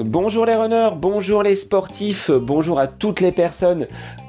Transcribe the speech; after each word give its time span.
Bonjour 0.00 0.46
les 0.46 0.54
runners, 0.54 0.90
bonjour 0.96 1.42
les 1.42 1.54
sportifs, 1.56 2.30
bonjour 2.30 2.78
à 2.78 2.86
toutes 2.86 3.20
les 3.20 3.32
personnes 3.32 3.86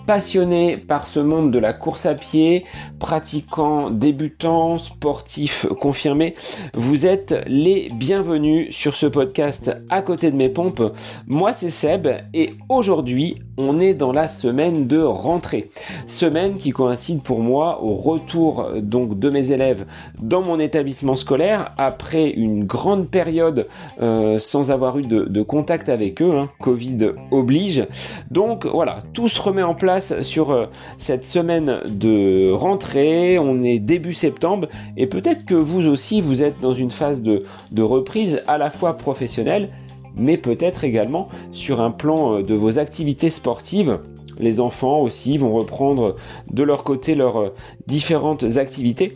passionné 0.09 0.75
par 0.75 1.07
ce 1.07 1.19
monde 1.19 1.51
de 1.51 1.59
la 1.59 1.71
course 1.71 2.07
à 2.07 2.15
pied, 2.15 2.65
pratiquant, 2.97 3.91
débutant, 3.91 4.79
sportif 4.79 5.67
confirmé, 5.79 6.33
vous 6.73 7.05
êtes 7.05 7.35
les 7.45 7.89
bienvenus 7.93 8.75
sur 8.75 8.95
ce 8.95 9.05
podcast 9.05 9.71
à 9.91 10.01
côté 10.01 10.31
de 10.31 10.35
mes 10.35 10.49
pompes. 10.49 10.81
Moi 11.27 11.53
c'est 11.53 11.69
Seb 11.69 12.07
et 12.33 12.53
aujourd'hui 12.69 13.35
on 13.59 13.79
est 13.79 13.93
dans 13.93 14.11
la 14.11 14.27
semaine 14.27 14.87
de 14.87 14.99
rentrée. 14.99 15.69
Semaine 16.07 16.57
qui 16.57 16.71
coïncide 16.71 17.21
pour 17.21 17.41
moi 17.41 17.83
au 17.83 17.95
retour 17.95 18.69
donc 18.81 19.19
de 19.19 19.29
mes 19.29 19.51
élèves 19.51 19.85
dans 20.21 20.41
mon 20.41 20.59
établissement 20.59 21.15
scolaire 21.15 21.73
après 21.77 22.29
une 22.29 22.65
grande 22.65 23.09
période 23.09 23.67
euh, 24.01 24.39
sans 24.39 24.71
avoir 24.71 24.97
eu 24.97 25.01
de, 25.01 25.41
contact 25.41 25.89
avec 25.89 26.21
eux, 26.21 26.37
hein. 26.37 26.49
Covid 26.59 27.11
oblige. 27.31 27.85
Donc 28.31 28.65
voilà, 28.65 28.99
tout 29.13 29.29
se 29.29 29.41
remet 29.41 29.63
en 29.63 29.75
place 29.75 30.21
sur 30.21 30.51
euh, 30.51 30.65
cette 30.97 31.25
semaine 31.25 31.81
de 31.87 32.51
rentrée. 32.51 33.39
On 33.39 33.63
est 33.63 33.79
début 33.79 34.13
septembre 34.13 34.67
et 34.97 35.07
peut-être 35.07 35.45
que 35.45 35.55
vous 35.55 35.87
aussi 35.87 36.21
vous 36.21 36.43
êtes 36.43 36.59
dans 36.61 36.73
une 36.73 36.91
phase 36.91 37.21
de, 37.21 37.43
reprise 37.81 38.43
à 38.47 38.57
la 38.57 38.69
fois 38.69 38.97
professionnelle 38.97 39.69
mais 40.15 40.37
peut-être 40.37 40.83
également 40.83 41.27
sur 41.51 41.81
un 41.81 41.91
plan 41.91 42.35
euh, 42.37 42.43
de 42.43 42.53
vos 42.53 42.79
activités 42.79 43.29
sportives. 43.29 43.99
Les 44.37 44.59
enfants 44.61 45.01
aussi 45.01 45.37
vont 45.37 45.53
reprendre 45.53 46.15
de 46.51 46.63
leur 46.63 46.83
côté 46.83 47.15
leurs 47.15 47.39
euh, 47.39 47.49
différentes 47.87 48.57
activités. 48.57 49.15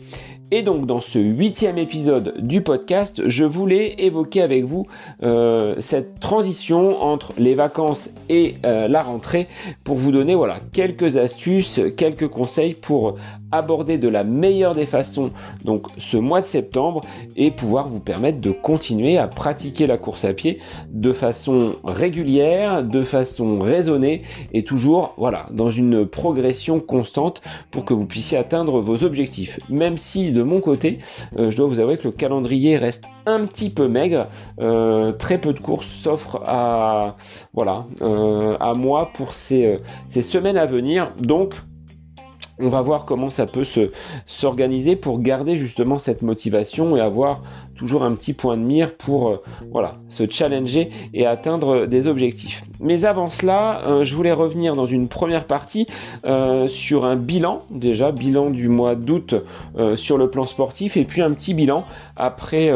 Et 0.50 0.62
donc 0.62 0.86
dans 0.86 1.00
ce 1.00 1.18
huitième 1.18 1.78
épisode 1.78 2.34
du 2.38 2.60
podcast, 2.60 3.22
je 3.26 3.44
voulais 3.44 3.94
évoquer 3.98 4.42
avec 4.42 4.64
vous 4.64 4.86
euh, 5.22 5.74
cette 5.78 6.20
transition 6.20 7.02
entre 7.02 7.32
les 7.38 7.54
vacances 7.54 8.10
et 8.28 8.54
la 8.62 9.02
rentrée 9.02 9.48
pour 9.84 9.96
vous 9.96 10.12
donner 10.12 10.34
voilà 10.34 10.60
quelques 10.72 11.16
astuces, 11.16 11.80
quelques 11.96 12.28
conseils 12.28 12.74
pour 12.74 13.16
aborder 13.56 13.98
de 13.98 14.08
la 14.08 14.24
meilleure 14.24 14.74
des 14.74 14.86
façons 14.86 15.30
donc 15.64 15.86
ce 15.98 16.16
mois 16.16 16.40
de 16.40 16.46
septembre 16.46 17.02
et 17.36 17.50
pouvoir 17.50 17.88
vous 17.88 18.00
permettre 18.00 18.40
de 18.40 18.50
continuer 18.50 19.18
à 19.18 19.28
pratiquer 19.28 19.86
la 19.86 19.98
course 19.98 20.24
à 20.24 20.32
pied 20.32 20.58
de 20.90 21.12
façon 21.12 21.76
régulière, 21.84 22.82
de 22.82 23.02
façon 23.02 23.58
raisonnée 23.58 24.22
et 24.52 24.64
toujours 24.64 25.14
voilà 25.16 25.46
dans 25.50 25.70
une 25.70 26.06
progression 26.06 26.80
constante 26.80 27.42
pour 27.70 27.84
que 27.84 27.94
vous 27.94 28.06
puissiez 28.06 28.38
atteindre 28.38 28.80
vos 28.80 29.04
objectifs. 29.04 29.60
Même 29.68 29.96
si 29.96 30.32
de 30.32 30.42
mon 30.42 30.60
côté, 30.60 30.98
euh, 31.38 31.50
je 31.50 31.56
dois 31.56 31.66
vous 31.66 31.80
avouer 31.80 31.98
que 31.98 32.04
le 32.04 32.12
calendrier 32.12 32.76
reste 32.76 33.04
un 33.26 33.46
petit 33.46 33.70
peu 33.70 33.88
maigre, 33.88 34.26
euh, 34.60 35.12
très 35.12 35.38
peu 35.38 35.52
de 35.52 35.60
courses 35.60 35.86
s'offrent 35.86 36.42
à 36.46 37.16
voilà 37.52 37.86
euh, 38.02 38.56
à 38.60 38.74
moi 38.74 39.10
pour 39.14 39.34
ces, 39.34 39.80
ces 40.08 40.22
semaines 40.22 40.56
à 40.56 40.66
venir. 40.66 41.12
Donc 41.20 41.54
on 42.58 42.68
va 42.68 42.82
voir 42.82 43.04
comment 43.04 43.30
ça 43.30 43.46
peut 43.46 43.64
se 43.64 43.90
s'organiser 44.26 44.96
pour 44.96 45.20
garder 45.20 45.56
justement 45.56 45.98
cette 45.98 46.22
motivation 46.22 46.96
et 46.96 47.00
avoir 47.00 47.42
toujours 47.74 48.04
un 48.04 48.12
petit 48.14 48.32
point 48.32 48.56
de 48.56 48.62
mire 48.62 48.94
pour 48.96 49.28
euh, 49.28 49.42
voilà 49.72 49.96
se 50.08 50.24
challenger 50.28 50.90
et 51.12 51.26
atteindre 51.26 51.86
des 51.86 52.06
objectifs. 52.06 52.64
Mais 52.80 53.04
avant 53.04 53.30
cela, 53.30 53.82
euh, 53.86 54.04
je 54.04 54.14
voulais 54.14 54.32
revenir 54.32 54.74
dans 54.74 54.86
une 54.86 55.08
première 55.08 55.46
partie 55.46 55.86
euh, 56.24 56.68
sur 56.68 57.04
un 57.04 57.16
bilan 57.16 57.60
déjà 57.70 58.12
bilan 58.12 58.50
du 58.50 58.68
mois 58.68 58.94
d'août 58.94 59.34
sur 59.96 60.18
le 60.18 60.30
plan 60.30 60.44
sportif 60.44 60.96
et 60.96 61.04
puis 61.04 61.22
un 61.22 61.32
petit 61.32 61.54
bilan 61.54 61.84
après 62.16 62.72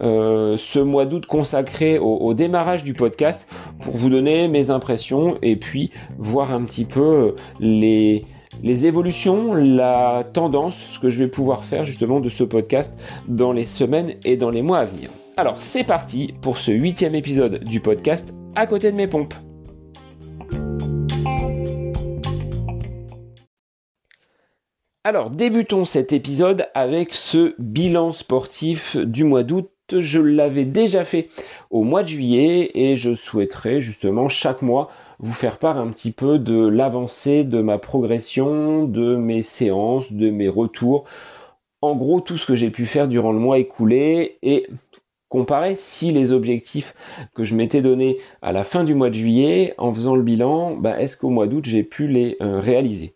ce 0.00 0.78
mois 0.78 1.06
d'août 1.06 1.26
consacré 1.26 1.98
au, 1.98 2.34
démarrage 2.34 2.84
du 2.84 2.94
podcast 2.94 3.48
pour 3.80 3.96
vous 3.96 4.10
donner 4.10 4.48
mes 4.48 4.70
impressions 4.70 5.38
et 5.42 5.56
puis 5.56 5.90
voir 6.18 6.52
un 6.52 6.62
petit 6.62 6.84
peu 6.84 7.34
les 7.60 8.24
les 8.62 8.86
évolutions, 8.86 9.54
la 9.54 10.24
tendance, 10.32 10.76
ce 10.90 10.98
que 10.98 11.10
je 11.10 11.18
vais 11.18 11.28
pouvoir 11.28 11.64
faire 11.64 11.84
justement 11.84 12.20
de 12.20 12.30
ce 12.30 12.44
podcast 12.44 12.92
dans 13.28 13.52
les 13.52 13.64
semaines 13.64 14.14
et 14.24 14.36
dans 14.36 14.50
les 14.50 14.62
mois 14.62 14.78
à 14.78 14.84
venir. 14.84 15.10
Alors 15.36 15.58
c'est 15.58 15.84
parti 15.84 16.34
pour 16.42 16.58
ce 16.58 16.72
huitième 16.72 17.14
épisode 17.14 17.62
du 17.64 17.80
podcast 17.80 18.32
à 18.54 18.66
côté 18.66 18.90
de 18.90 18.96
mes 18.96 19.06
pompes. 19.06 19.34
Alors 25.04 25.30
débutons 25.30 25.84
cet 25.84 26.12
épisode 26.12 26.68
avec 26.74 27.14
ce 27.14 27.54
bilan 27.58 28.12
sportif 28.12 28.96
du 28.96 29.24
mois 29.24 29.42
d'août 29.42 29.70
je 29.96 30.20
l'avais 30.20 30.64
déjà 30.64 31.04
fait 31.04 31.28
au 31.70 31.82
mois 31.82 32.02
de 32.02 32.08
juillet 32.08 32.70
et 32.74 32.96
je 32.96 33.14
souhaiterais 33.14 33.80
justement 33.80 34.28
chaque 34.28 34.62
mois 34.62 34.90
vous 35.18 35.32
faire 35.32 35.58
part 35.58 35.78
un 35.78 35.88
petit 35.88 36.12
peu 36.12 36.38
de 36.38 36.66
l'avancée 36.66 37.44
de 37.44 37.60
ma 37.60 37.78
progression, 37.78 38.84
de 38.84 39.16
mes 39.16 39.42
séances, 39.42 40.12
de 40.12 40.30
mes 40.30 40.48
retours. 40.48 41.04
En 41.80 41.94
gros, 41.96 42.20
tout 42.20 42.36
ce 42.36 42.46
que 42.46 42.54
j'ai 42.54 42.70
pu 42.70 42.86
faire 42.86 43.08
durant 43.08 43.32
le 43.32 43.38
mois 43.38 43.58
écoulé 43.58 44.38
et 44.42 44.66
comparer 45.28 45.76
si 45.76 46.10
les 46.10 46.32
objectifs 46.32 46.94
que 47.34 47.44
je 47.44 47.54
m'étais 47.54 47.82
donnés 47.82 48.18
à 48.42 48.52
la 48.52 48.64
fin 48.64 48.84
du 48.84 48.94
mois 48.94 49.10
de 49.10 49.14
juillet 49.14 49.74
en 49.78 49.92
faisant 49.92 50.16
le 50.16 50.22
bilan, 50.22 50.76
bah, 50.76 51.00
est-ce 51.00 51.16
qu'au 51.16 51.30
mois 51.30 51.46
d'août 51.46 51.64
j'ai 51.66 51.82
pu 51.82 52.08
les 52.08 52.36
euh, 52.40 52.60
réaliser? 52.60 53.14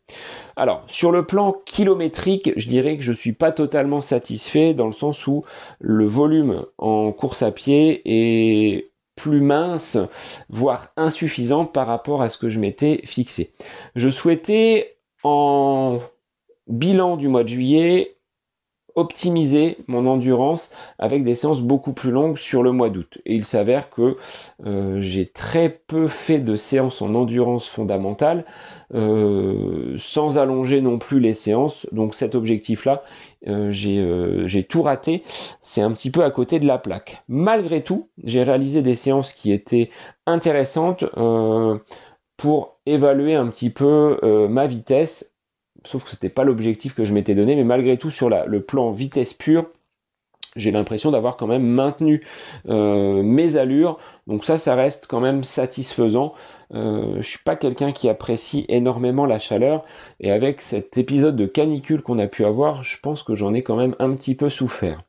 Alors, 0.56 0.84
sur 0.88 1.10
le 1.12 1.24
plan 1.24 1.54
kilométrique, 1.64 2.52
je 2.56 2.68
dirais 2.68 2.96
que 2.96 3.02
je 3.02 3.12
ne 3.12 3.16
suis 3.16 3.32
pas 3.32 3.52
totalement 3.52 4.00
satisfait 4.00 4.74
dans 4.74 4.86
le 4.86 4.92
sens 4.92 5.26
où 5.26 5.44
le 5.80 6.04
volume 6.06 6.66
en 6.78 7.12
course 7.12 7.42
à 7.42 7.50
pied 7.50 8.02
est 8.04 8.90
plus 9.16 9.40
mince, 9.40 9.98
voire 10.48 10.88
insuffisant 10.96 11.64
par 11.64 11.86
rapport 11.86 12.22
à 12.22 12.28
ce 12.28 12.38
que 12.38 12.48
je 12.48 12.58
m'étais 12.58 13.00
fixé. 13.04 13.52
Je 13.94 14.08
souhaitais 14.08 14.96
en 15.22 16.00
bilan 16.66 17.16
du 17.16 17.28
mois 17.28 17.44
de 17.44 17.48
juillet 17.48 18.16
optimiser 18.94 19.78
mon 19.86 20.06
endurance 20.06 20.72
avec 20.98 21.24
des 21.24 21.34
séances 21.34 21.60
beaucoup 21.60 21.92
plus 21.92 22.10
longues 22.10 22.36
sur 22.36 22.62
le 22.62 22.72
mois 22.72 22.90
d'août. 22.90 23.18
Et 23.26 23.34
il 23.34 23.44
s'avère 23.44 23.90
que 23.90 24.16
euh, 24.66 25.00
j'ai 25.00 25.26
très 25.26 25.68
peu 25.68 26.08
fait 26.08 26.38
de 26.38 26.56
séances 26.56 27.02
en 27.02 27.14
endurance 27.14 27.68
fondamentale, 27.68 28.44
euh, 28.94 29.96
sans 29.98 30.38
allonger 30.38 30.80
non 30.80 30.98
plus 30.98 31.20
les 31.20 31.34
séances. 31.34 31.86
Donc 31.92 32.14
cet 32.14 32.34
objectif-là, 32.34 33.02
euh, 33.48 33.70
j'ai 33.72 34.64
tout 34.64 34.82
raté. 34.82 35.22
C'est 35.62 35.82
un 35.82 35.92
petit 35.92 36.10
peu 36.10 36.24
à 36.24 36.30
côté 36.30 36.60
de 36.60 36.66
la 36.66 36.78
plaque. 36.78 37.22
Malgré 37.28 37.82
tout, 37.82 38.08
j'ai 38.24 38.42
réalisé 38.42 38.82
des 38.82 38.94
séances 38.94 39.32
qui 39.32 39.52
étaient 39.52 39.90
intéressantes 40.26 41.04
pour 42.36 42.78
évaluer 42.86 43.34
un 43.34 43.46
petit 43.48 43.70
peu 43.70 44.18
ma 44.48 44.66
vitesse 44.66 45.31
sauf 45.84 46.04
que 46.04 46.10
ce 46.10 46.16
n'était 46.16 46.28
pas 46.28 46.44
l'objectif 46.44 46.94
que 46.94 47.04
je 47.04 47.12
m'étais 47.12 47.34
donné, 47.34 47.56
mais 47.56 47.64
malgré 47.64 47.96
tout 47.98 48.10
sur 48.10 48.28
le 48.28 48.60
plan 48.62 48.90
vitesse 48.92 49.34
pure, 49.34 49.66
j'ai 50.56 50.70
l'impression 50.70 51.10
d'avoir 51.10 51.36
quand 51.36 51.46
même 51.46 51.64
maintenu 51.64 52.22
euh, 52.68 53.22
mes 53.22 53.56
allures. 53.56 53.98
Donc 54.26 54.44
ça, 54.44 54.58
ça 54.58 54.74
reste 54.74 55.06
quand 55.06 55.20
même 55.20 55.44
satisfaisant. 55.44 56.34
Euh, 56.74 57.16
je 57.16 57.22
suis 57.22 57.38
pas 57.38 57.56
quelqu'un 57.56 57.92
qui 57.92 58.08
apprécie 58.08 58.64
énormément 58.68 59.24
la 59.24 59.38
chaleur. 59.38 59.84
Et 60.20 60.30
avec 60.30 60.60
cet 60.60 60.98
épisode 60.98 61.36
de 61.36 61.46
canicule 61.46 62.02
qu'on 62.02 62.18
a 62.18 62.26
pu 62.26 62.44
avoir, 62.44 62.82
je 62.82 62.98
pense 63.00 63.22
que 63.22 63.34
j'en 63.34 63.54
ai 63.54 63.62
quand 63.62 63.76
même 63.76 63.94
un 63.98 64.10
petit 64.14 64.34
peu 64.34 64.50
souffert. 64.50 65.00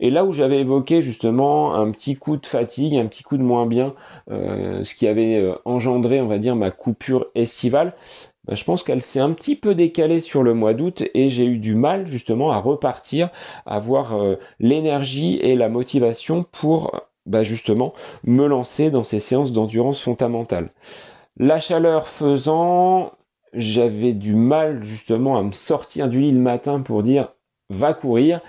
Et 0.00 0.10
là 0.10 0.24
où 0.24 0.32
j'avais 0.32 0.60
évoqué 0.60 1.00
justement 1.00 1.74
un 1.74 1.90
petit 1.90 2.16
coup 2.16 2.36
de 2.36 2.46
fatigue, 2.46 2.96
un 2.96 3.06
petit 3.06 3.22
coup 3.22 3.38
de 3.38 3.42
moins 3.42 3.66
bien, 3.66 3.94
euh, 4.30 4.84
ce 4.84 4.94
qui 4.94 5.06
avait 5.06 5.50
engendré, 5.64 6.20
on 6.20 6.26
va 6.26 6.38
dire, 6.38 6.56
ma 6.56 6.70
coupure 6.70 7.26
estivale, 7.34 7.94
bah, 8.46 8.54
je 8.54 8.64
pense 8.64 8.82
qu'elle 8.82 9.02
s'est 9.02 9.20
un 9.20 9.32
petit 9.32 9.56
peu 9.56 9.74
décalée 9.74 10.20
sur 10.20 10.42
le 10.42 10.54
mois 10.54 10.74
d'août 10.74 11.04
et 11.14 11.28
j'ai 11.28 11.44
eu 11.44 11.58
du 11.58 11.74
mal 11.74 12.08
justement 12.08 12.50
à 12.50 12.58
repartir, 12.58 13.30
à 13.66 13.76
avoir 13.76 14.16
euh, 14.16 14.36
l'énergie 14.58 15.36
et 15.36 15.54
la 15.54 15.68
motivation 15.68 16.44
pour 16.50 16.92
bah, 17.26 17.44
justement 17.44 17.92
me 18.24 18.46
lancer 18.46 18.90
dans 18.90 19.04
ces 19.04 19.20
séances 19.20 19.52
d'endurance 19.52 20.00
fondamentale. 20.00 20.70
La 21.36 21.60
chaleur 21.60 22.08
faisant, 22.08 23.12
j'avais 23.52 24.14
du 24.14 24.34
mal 24.34 24.82
justement 24.82 25.38
à 25.38 25.42
me 25.42 25.52
sortir 25.52 26.08
du 26.08 26.20
lit 26.20 26.32
le 26.32 26.40
matin 26.40 26.80
pour 26.80 27.02
dire 27.02 27.32
va 27.70 27.94
courir, 27.94 28.40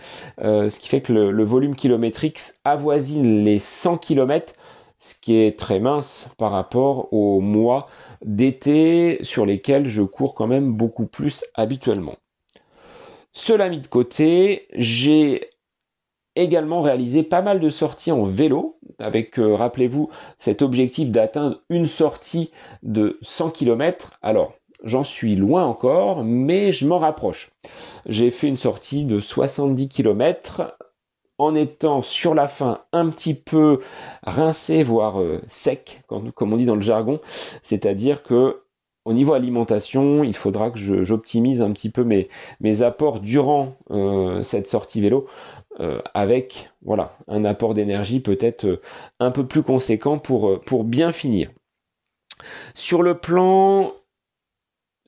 euh, 0.41 0.69
ce 0.69 0.79
qui 0.79 0.89
fait 0.89 1.01
que 1.01 1.13
le, 1.13 1.31
le, 1.31 1.43
volume 1.43 1.75
kilométrique 1.75 2.39
avoisine 2.63 3.45
les 3.45 3.59
100 3.59 3.97
km, 3.97 4.53
ce 5.01 5.15
qui 5.15 5.35
est 5.35 5.57
très 5.57 5.79
mince 5.79 6.27
par 6.37 6.51
rapport 6.51 7.11
au 7.11 7.41
mois 7.41 7.87
d'été 8.23 9.17
sur 9.23 9.47
lesquels 9.47 9.87
je 9.87 10.03
cours 10.03 10.35
quand 10.35 10.45
même 10.45 10.73
beaucoup 10.73 11.07
plus 11.07 11.43
habituellement. 11.55 12.17
Cela 13.33 13.67
mis 13.69 13.79
de 13.79 13.87
côté, 13.87 14.67
j'ai 14.75 15.49
également 16.35 16.81
réalisé 16.81 17.23
pas 17.23 17.41
mal 17.41 17.59
de 17.59 17.71
sorties 17.71 18.11
en 18.11 18.25
vélo, 18.25 18.77
avec, 18.99 19.39
euh, 19.39 19.55
rappelez-vous, 19.55 20.11
cet 20.37 20.61
objectif 20.61 21.09
d'atteindre 21.09 21.61
une 21.71 21.87
sortie 21.87 22.51
de 22.83 23.17
100 23.23 23.49
km. 23.49 24.19
Alors, 24.21 24.53
j'en 24.83 25.03
suis 25.03 25.35
loin 25.35 25.65
encore, 25.65 26.23
mais 26.23 26.71
je 26.73 26.85
m'en 26.85 26.99
rapproche. 26.99 27.49
J'ai 28.05 28.29
fait 28.29 28.47
une 28.47 28.55
sortie 28.55 29.05
de 29.05 29.19
70 29.19 29.89
km 29.89 30.77
en 31.41 31.55
étant 31.55 32.03
sur 32.03 32.35
la 32.35 32.47
fin 32.47 32.81
un 32.91 33.09
petit 33.09 33.33
peu 33.33 33.79
rincé, 34.21 34.83
voire 34.83 35.19
euh, 35.19 35.41
sec, 35.47 36.03
comme 36.07 36.53
on 36.53 36.57
dit 36.57 36.65
dans 36.65 36.75
le 36.75 36.81
jargon. 36.81 37.19
C'est-à-dire 37.63 38.21
que 38.21 38.61
au 39.05 39.13
niveau 39.13 39.33
alimentation, 39.33 40.23
il 40.23 40.35
faudra 40.35 40.69
que 40.69 41.03
j'optimise 41.03 41.63
un 41.63 41.71
petit 41.71 41.89
peu 41.89 42.03
mes, 42.03 42.81
apports 42.83 43.19
durant 43.19 43.75
euh, 43.89 44.43
cette 44.43 44.67
sortie 44.67 45.01
vélo 45.01 45.27
euh, 45.79 45.99
avec 46.13 46.69
voilà, 46.83 47.17
un 47.27 47.43
apport 47.43 47.73
d'énergie 47.73 48.19
peut-être 48.19 48.79
un 49.19 49.31
peu 49.31 49.47
plus 49.47 49.63
conséquent 49.63 50.19
pour 50.19 50.83
bien 50.83 51.11
finir. 51.11 51.49
Sur 52.75 53.01
le 53.01 53.17
plan 53.17 53.93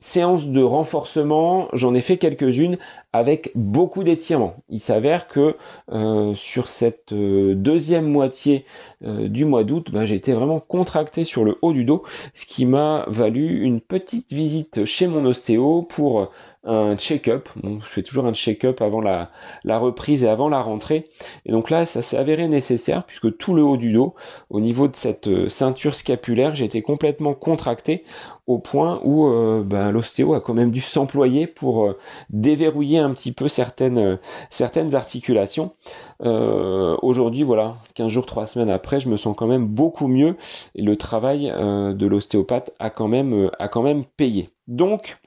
séance 0.03 0.47
de 0.47 0.61
renforcement, 0.61 1.69
j'en 1.71 1.93
ai 1.93 2.01
fait 2.01 2.17
quelques-unes 2.17 2.77
avec 3.13 3.51
beaucoup 3.53 4.03
d'étirements. 4.03 4.55
Il 4.69 4.79
s'avère 4.79 5.27
que 5.27 5.55
euh, 5.91 6.33
sur 6.33 6.67
cette 6.67 7.13
euh, 7.13 7.53
deuxième 7.53 8.07
moitié 8.07 8.65
euh, 9.05 9.27
du 9.27 9.45
mois 9.45 9.63
d'août, 9.63 9.91
bah, 9.93 10.05
j'ai 10.05 10.15
été 10.15 10.33
vraiment 10.33 10.59
contracté 10.59 11.23
sur 11.23 11.45
le 11.45 11.57
haut 11.61 11.73
du 11.73 11.85
dos, 11.85 12.03
ce 12.33 12.47
qui 12.47 12.65
m'a 12.65 13.05
valu 13.07 13.61
une 13.61 13.81
petite 13.81 14.33
visite 14.33 14.85
chez 14.85 15.05
mon 15.05 15.25
ostéo 15.25 15.83
pour 15.83 16.31
un 16.65 16.95
check-up. 16.95 17.49
je 17.61 17.85
fais 17.85 18.03
toujours 18.03 18.25
un 18.25 18.33
check-up 18.33 18.81
avant 18.81 19.01
la, 19.01 19.29
reprise 19.65 20.23
et 20.23 20.29
avant 20.29 20.47
la 20.47 20.61
rentrée. 20.61 21.09
Et 21.45 21.51
donc 21.51 21.69
là, 21.69 21.85
ça 21.85 22.01
s'est 22.01 22.15
avéré 22.15 22.47
nécessaire 22.47 23.03
puisque 23.03 23.37
tout 23.37 23.53
le 23.53 23.61
haut 23.63 23.75
du 23.75 23.91
dos, 23.91 24.15
au 24.49 24.61
niveau 24.61 24.87
de 24.87 24.95
cette 24.95 25.49
ceinture 25.49 25.93
scapulaire, 25.93 26.55
j'ai 26.55 26.63
été 26.63 26.81
complètement 26.81 27.33
contracté 27.33 28.05
au 28.47 28.59
point 28.59 29.01
où 29.03 29.29
ben, 29.65 29.91
l'ostéo 29.91 30.35
a 30.35 30.39
quand 30.39 30.53
même 30.53 30.71
dû 30.71 30.79
s'employer 30.79 31.47
pour 31.47 31.95
déverrouiller 32.29 33.02
un 33.03 33.13
petit 33.13 33.31
peu 33.31 33.47
certaines, 33.47 34.19
certaines 34.49 34.95
articulations. 34.95 35.73
Aujourd'hui, 36.21 37.43
voilà, 37.43 37.75
15 37.95 38.11
jours, 38.11 38.25
3 38.25 38.47
semaines 38.47 38.69
après, 38.69 38.99
je 38.99 39.09
me 39.09 39.17
sens 39.17 39.35
quand 39.37 39.47
même 39.47 39.67
beaucoup 39.67 40.07
mieux 40.07 40.37
et 40.75 40.81
le 40.81 40.95
travail 40.95 41.51
de 41.51 42.07
l'ostéopathe 42.07 42.71
a 42.79 42.89
quand 42.89 43.07
même, 43.07 43.49
a 43.59 43.67
quand 43.67 43.83
même 43.83 44.05
payé. 44.05 44.49
Donc, 44.67 45.17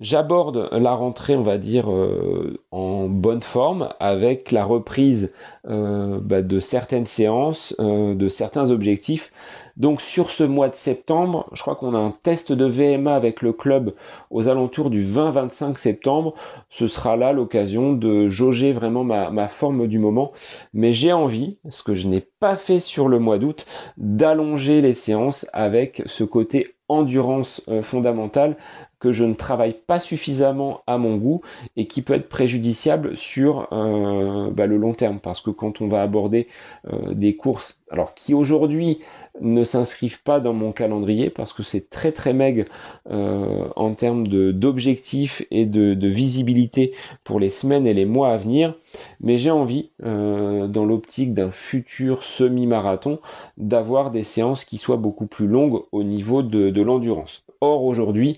J'aborde 0.00 0.68
la 0.72 0.94
rentrée, 0.94 1.36
on 1.36 1.42
va 1.42 1.56
dire, 1.56 1.90
euh, 1.90 2.58
en 2.72 3.08
bonne 3.08 3.42
forme 3.42 3.90
avec 4.00 4.50
la 4.50 4.64
reprise 4.64 5.32
euh, 5.68 6.18
bah, 6.20 6.42
de 6.42 6.58
certaines 6.58 7.06
séances, 7.06 7.74
euh, 7.78 8.14
de 8.14 8.28
certains 8.28 8.70
objectifs. 8.70 9.32
Donc 9.76 10.00
sur 10.00 10.30
ce 10.30 10.44
mois 10.44 10.68
de 10.68 10.76
septembre, 10.76 11.48
je 11.52 11.62
crois 11.62 11.74
qu'on 11.74 11.94
a 11.94 11.98
un 11.98 12.10
test 12.10 12.52
de 12.52 12.64
VMA 12.64 13.14
avec 13.14 13.42
le 13.42 13.52
club 13.52 13.94
aux 14.30 14.48
alentours 14.48 14.90
du 14.90 15.04
20-25 15.04 15.76
septembre. 15.76 16.34
Ce 16.70 16.86
sera 16.86 17.16
là 17.16 17.32
l'occasion 17.32 17.92
de 17.92 18.28
jauger 18.28 18.72
vraiment 18.72 19.04
ma, 19.04 19.48
forme 19.48 19.86
du 19.86 19.98
moment. 19.98 20.32
Mais 20.72 20.92
j'ai 20.92 21.12
envie, 21.12 21.58
ce 21.70 21.82
que 21.82 21.94
je 21.94 22.06
n'ai 22.06 22.20
pas 22.20 22.56
fait 22.56 22.80
sur 22.80 23.08
le 23.08 23.18
mois 23.18 23.38
d'août, 23.38 23.66
d'allonger 23.96 24.80
les 24.80 24.94
séances 24.94 25.46
avec 25.52 26.02
ce 26.06 26.24
côté 26.24 26.74
endurance 26.88 27.64
fondamentale 27.82 28.56
que 29.04 29.12
je 29.12 29.24
ne 29.24 29.34
travaille 29.34 29.74
pas 29.86 30.00
suffisamment 30.00 30.80
à 30.86 30.96
mon 30.96 31.16
goût 31.16 31.42
et 31.76 31.86
qui 31.86 32.00
peut 32.00 32.14
être 32.14 32.30
préjudiciable 32.30 33.18
sur 33.18 33.68
euh, 33.70 34.50
bah, 34.50 34.66
le 34.66 34.78
long 34.78 34.94
terme. 34.94 35.20
Parce 35.20 35.42
que 35.42 35.50
quand 35.50 35.82
on 35.82 35.88
va 35.88 36.00
aborder 36.00 36.48
euh, 36.90 37.12
des 37.12 37.36
courses 37.36 37.78
alors 37.90 38.14
qui 38.14 38.32
aujourd'hui 38.32 39.00
ne 39.42 39.62
s'inscrivent 39.62 40.22
pas 40.22 40.40
dans 40.40 40.54
mon 40.54 40.72
calendrier 40.72 41.28
parce 41.28 41.52
que 41.52 41.62
c'est 41.62 41.90
très 41.90 42.12
très 42.12 42.32
maigre 42.32 42.64
euh, 43.10 43.68
en 43.76 43.92
termes 43.92 44.26
d'objectifs 44.26 45.42
et 45.50 45.66
de, 45.66 46.08
visibilité 46.08 46.94
pour 47.24 47.38
les 47.38 47.50
semaines 47.50 47.86
et 47.86 47.92
les 47.92 48.06
mois 48.06 48.30
à 48.30 48.38
venir 48.38 48.74
mais 49.20 49.36
j'ai 49.36 49.50
envie 49.50 49.90
dans 50.00 50.84
l'optique 50.84 51.34
d'un 51.34 51.50
futur 51.50 52.22
semi-marathon 52.22 53.18
d'avoir 53.58 54.10
des 54.10 54.22
séances 54.22 54.64
qui 54.64 54.78
soient 54.78 54.96
beaucoup 54.96 55.26
plus 55.26 55.46
longues 55.46 55.82
au 55.92 56.04
niveau 56.04 56.42
de 56.42 56.82
l'endurance. 56.82 57.44
Or 57.60 57.84
aujourd'hui, 57.84 58.36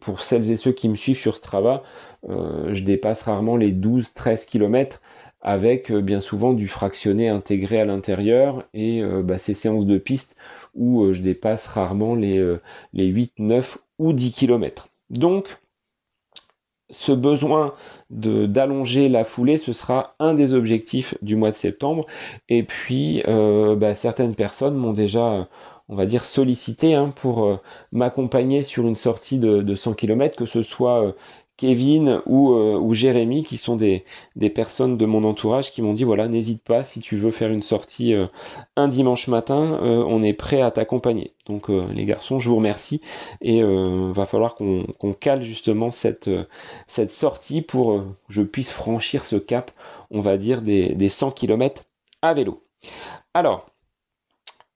pour 0.00 0.22
celles 0.22 0.50
et 0.50 0.56
ceux 0.56 0.72
qui 0.72 0.88
me 0.88 0.96
suivent 0.96 1.18
sur 1.18 1.36
Strava, 1.36 1.82
euh, 2.28 2.72
je 2.74 2.84
dépasse 2.84 3.22
rarement 3.22 3.56
les 3.56 3.72
12-13 3.72 4.46
km 4.46 5.00
avec 5.40 5.90
euh, 5.90 6.02
bien 6.02 6.20
souvent 6.20 6.52
du 6.52 6.68
fractionné 6.68 7.28
intégré 7.28 7.80
à 7.80 7.84
l'intérieur 7.84 8.64
et 8.74 9.02
bah, 9.22 9.38
ces 9.38 9.54
séances 9.54 9.86
de 9.86 9.98
piste 9.98 10.36
où 10.74 11.12
je 11.12 11.22
dépasse 11.22 11.66
rarement 11.66 12.14
les, 12.14 12.56
les 12.92 13.06
8, 13.06 13.34
9 13.38 13.78
ou 13.98 14.12
10 14.12 14.32
km. 14.32 14.88
Donc, 15.10 15.58
ce 16.90 17.12
besoin 17.12 17.74
d'allonger 18.10 19.08
la 19.08 19.24
foulée, 19.24 19.58
ce 19.58 19.72
sera 19.72 20.14
un 20.18 20.34
des 20.34 20.54
objectifs 20.54 21.14
du 21.22 21.36
mois 21.36 21.50
de 21.50 21.56
septembre. 21.56 22.06
Et 22.48 22.62
puis, 22.62 23.22
bah, 23.26 23.94
certaines 23.94 24.34
personnes 24.34 24.74
m'ont 24.74 24.92
déjà 24.92 25.48
on 25.90 25.96
va 25.96 26.06
dire, 26.06 26.24
sollicité 26.24 26.94
hein, 26.94 27.12
pour 27.14 27.44
euh, 27.44 27.56
m'accompagner 27.92 28.62
sur 28.62 28.86
une 28.86 28.96
sortie 28.96 29.38
de, 29.38 29.74
100 29.74 29.94
km, 29.94 30.36
que 30.36 30.46
ce 30.46 30.62
soit 30.62 31.04
euh, 31.04 31.12
Kevin 31.56 32.22
ou, 32.26 32.52
euh, 32.52 32.78
ou, 32.78 32.94
Jérémy, 32.94 33.42
qui 33.42 33.56
sont 33.56 33.74
des, 33.74 34.04
personnes 34.54 34.96
de 34.96 35.04
mon 35.04 35.24
entourage 35.24 35.72
qui 35.72 35.82
m'ont 35.82 35.92
dit, 35.92 36.04
voilà, 36.04 36.28
n'hésite 36.28 36.62
pas, 36.62 36.84
si 36.84 37.00
tu 37.00 37.16
veux 37.16 37.32
faire 37.32 37.50
une 37.50 37.62
sortie 37.62 38.14
un 38.76 38.88
dimanche 38.88 39.26
matin, 39.28 39.78
on 39.82 40.22
est 40.22 40.32
prêt 40.32 40.62
à 40.62 40.70
t'accompagner. 40.70 41.34
Donc 41.46 41.68
les 41.68 42.06
garçons, 42.06 42.38
je 42.38 42.48
vous 42.48 42.56
remercie 42.56 43.02
et 43.42 43.62
va 43.62 44.24
falloir 44.24 44.54
qu'on 44.54 45.12
cale 45.20 45.42
justement 45.42 45.90
cette, 45.90 46.30
cette 46.86 47.12
sortie 47.12 47.60
pour 47.60 48.00
que 48.00 48.04
je 48.30 48.42
puisse 48.42 48.70
franchir 48.70 49.26
ce 49.26 49.36
cap, 49.36 49.70
on 50.10 50.22
va 50.22 50.38
dire, 50.38 50.62
des, 50.62 50.94
des 50.94 51.08
100 51.10 51.32
km 51.32 51.84
à 52.22 52.32
vélo. 52.32 52.62
Alors, 53.34 53.69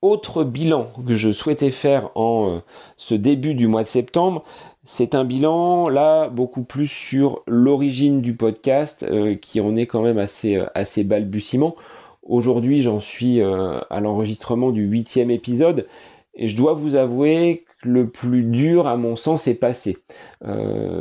autre 0.05 0.45
bilan 0.45 0.89
que 1.07 1.15
je 1.15 1.33
souhaitais 1.33 1.71
faire 1.71 2.11
en 2.15 2.51
euh, 2.51 2.59
ce 2.99 3.15
début 3.15 3.55
du 3.55 3.69
mois 3.69 3.83
de 3.83 3.89
septembre, 3.89 4.45
c'est 4.85 5.15
un 5.15 5.25
bilan 5.25 5.89
là 5.89 6.29
beaucoup 6.29 6.63
plus 6.63 6.89
sur 6.89 7.43
l'origine 7.47 8.21
du 8.21 8.35
podcast 8.35 9.03
euh, 9.03 9.35
qui 9.35 9.63
en 9.63 9.77
est 9.77 9.87
quand 9.87 10.03
même 10.03 10.19
assez, 10.19 10.57
euh, 10.57 10.67
assez 10.75 11.05
balbutiement. 11.05 11.75
Aujourd'hui 12.23 12.83
j'en 12.83 13.01
suis 13.01 13.43
à 13.43 14.01
l'enregistrement 14.01 14.71
du 14.71 14.85
huitième 14.85 15.31
épisode 15.31 15.87
et 16.35 16.49
je 16.49 16.57
dois 16.57 16.73
vous 16.73 16.97
avouer 16.97 17.65
que 17.83 17.89
le 17.89 18.09
plus 18.09 18.45
dur 18.45 18.87
à 18.87 18.97
mon 18.97 19.15
sens 19.15 19.47
est 19.47 19.61
passé. 19.61 19.99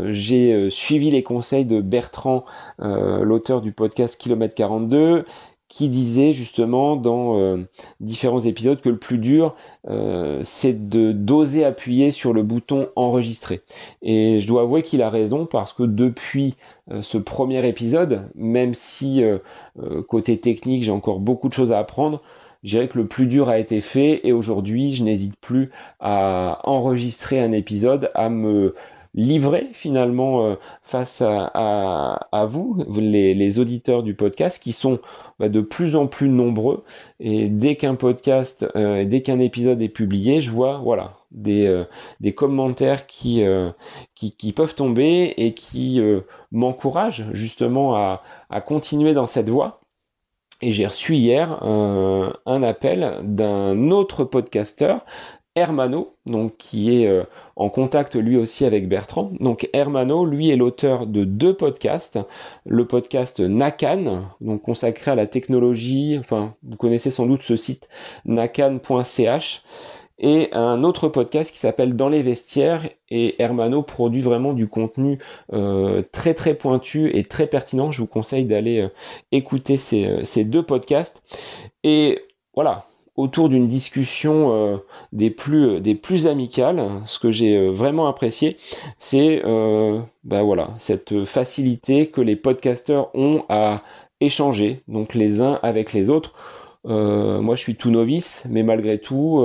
J'ai 0.09 0.69
suivi 0.69 1.11
les 1.11 1.23
conseils 1.23 1.63
de 1.63 1.79
Bertrand, 1.79 2.43
l'auteur 2.77 3.61
du 3.61 3.71
podcast 3.71 4.19
Kilomètre 4.19 4.53
42 4.53 5.23
qui 5.73 5.89
disait 5.89 6.33
justement 6.33 6.95
dans 6.95 7.39
euh, 7.39 7.57
différents 7.99 8.41
épisodes 8.41 8.79
que 8.79 8.89
le 8.89 8.97
plus 8.97 9.17
dur 9.17 9.55
euh, 9.89 10.39
c'est 10.43 10.87
de 10.87 11.11
d'oser 11.11 11.65
appuyer 11.65 12.11
sur 12.11 12.31
le 12.31 12.43
bouton 12.43 12.89
enregistrer. 12.95 13.61
Et 14.03 14.39
je 14.39 14.45
dois 14.45 14.61
avouer 14.61 14.83
qu'il 14.83 15.01
a 15.01 15.09
raison 15.09 15.47
parce 15.47 15.73
que 15.73 15.81
depuis 15.81 16.53
euh, 16.91 17.01
ce 17.01 17.17
premier 17.17 17.67
épisode, 17.67 18.29
même 18.35 18.75
si 18.75 19.23
côté 20.07 20.37
technique 20.37 20.83
j'ai 20.83 20.91
encore 20.91 21.19
beaucoup 21.19 21.49
de 21.49 21.53
choses 21.53 21.71
à 21.71 21.79
apprendre, 21.79 22.21
je 22.63 22.69
dirais 22.69 22.87
que 22.87 22.99
le 22.99 23.07
plus 23.07 23.25
dur 23.25 23.49
a 23.49 23.57
été 23.57 23.81
fait 23.81 24.21
et 24.27 24.31
aujourd'hui 24.31 24.93
je 24.93 25.03
n'hésite 25.03 25.35
plus 25.41 25.71
à 25.99 26.59
enregistrer 26.65 27.39
un 27.39 27.51
épisode, 27.51 28.11
à 28.13 28.29
me 28.29 28.75
livrer 29.15 29.69
finalement 29.73 30.45
euh, 30.45 30.55
face 30.81 31.21
à, 31.21 32.45
vous, 32.47 32.83
les, 32.97 33.59
auditeurs 33.59 34.03
du 34.03 34.15
podcast, 34.15 34.61
qui 34.61 34.71
sont 34.71 34.99
bah, 35.39 35.49
de 35.49 35.61
plus 35.61 35.95
en 35.95 36.07
plus 36.07 36.29
nombreux. 36.29 36.83
Et 37.19 37.49
dès 37.49 37.75
qu'un 37.75 37.95
podcast, 37.95 38.65
euh, 38.75 39.05
dès 39.05 39.21
qu'un 39.21 39.39
épisode 39.39 39.81
est 39.81 39.89
publié, 39.89 40.41
je 40.41 40.49
vois 40.49 40.79
voilà 40.83 41.17
des, 41.31 41.65
euh, 41.67 41.83
des 42.19 42.33
commentaires 42.33 43.05
qui, 43.07 43.43
qui, 44.15 44.53
peuvent 44.53 44.75
tomber 44.75 45.33
et 45.37 45.53
qui 45.53 46.01
m'encouragent 46.51 47.25
justement 47.33 47.95
à, 47.95 48.21
à 48.49 48.61
continuer 48.61 49.13
dans 49.13 49.27
cette 49.27 49.49
voie. 49.49 49.79
Et 50.61 50.71
j'ai 50.71 50.87
reçu 50.87 51.15
hier 51.15 51.61
un 51.63 52.63
appel 52.63 53.19
d'un 53.23 53.91
autre 53.91 54.23
podcasteur 54.23 55.03
Hermano, 55.55 56.15
donc 56.25 56.57
qui 56.57 56.95
est 56.95 57.07
euh, 57.07 57.23
en 57.55 57.69
contact 57.69 58.15
lui 58.15 58.37
aussi 58.37 58.65
avec 58.65 58.87
Bertrand. 58.87 59.31
Donc 59.39 59.69
Hermano, 59.73 60.25
lui 60.25 60.49
est 60.49 60.55
l'auteur 60.55 61.05
de 61.05 61.23
deux 61.25 61.53
podcasts. 61.53 62.19
Le 62.65 62.87
podcast 62.87 63.39
Nakan, 63.39 64.29
donc 64.41 64.63
consacré 64.63 65.11
à 65.11 65.15
la 65.15 65.27
technologie, 65.27 66.17
enfin 66.19 66.55
vous 66.63 66.77
connaissez 66.77 67.11
sans 67.11 67.27
doute 67.27 67.43
ce 67.43 67.55
site 67.55 67.87
nakan.ch, 68.25 69.63
et 70.17 70.49
un 70.53 70.83
autre 70.83 71.07
podcast 71.07 71.51
qui 71.51 71.59
s'appelle 71.59 71.95
Dans 71.95 72.09
les 72.09 72.23
vestiaires. 72.23 72.89
Et 73.09 73.41
Hermano 73.41 73.83
produit 73.83 74.21
vraiment 74.21 74.53
du 74.53 74.67
contenu 74.67 75.19
euh, 75.53 76.01
très 76.11 76.33
très 76.33 76.55
pointu 76.55 77.15
et 77.15 77.25
très 77.25 77.45
pertinent. 77.45 77.91
Je 77.91 78.01
vous 78.01 78.07
conseille 78.07 78.45
d'aller 78.45 78.81
euh, 78.81 78.89
écouter 79.31 79.77
ces, 79.77 80.23
ces 80.23 80.45
deux 80.45 80.63
podcasts. 80.63 81.21
Et 81.83 82.23
voilà, 82.55 82.87
autour 83.15 83.49
d'une 83.49 83.67
discussion 83.67 84.53
euh, 84.53 84.77
des, 85.11 85.29
plus, 85.29 85.79
des 85.81 85.95
plus 85.95 86.27
amicales. 86.27 87.01
Ce 87.05 87.19
que 87.19 87.31
j'ai 87.31 87.55
euh, 87.55 87.71
vraiment 87.71 88.07
apprécié, 88.07 88.57
c'est 88.99 89.41
bah 90.23 90.41
voilà, 90.43 90.69
cette 90.79 91.25
facilité 91.25 92.07
que 92.07 92.21
les 92.21 92.35
podcasteurs 92.35 93.09
ont 93.13 93.43
à 93.49 93.83
échanger, 94.21 94.81
donc 94.87 95.13
les 95.13 95.41
uns 95.41 95.59
avec 95.63 95.91
les 95.91 96.09
autres. 96.09 96.33
moi, 96.85 97.55
je 97.55 97.61
suis 97.61 97.75
tout 97.75 97.91
novice, 97.91 98.43
mais 98.49 98.63
malgré 98.63 98.99
tout, 98.99 99.43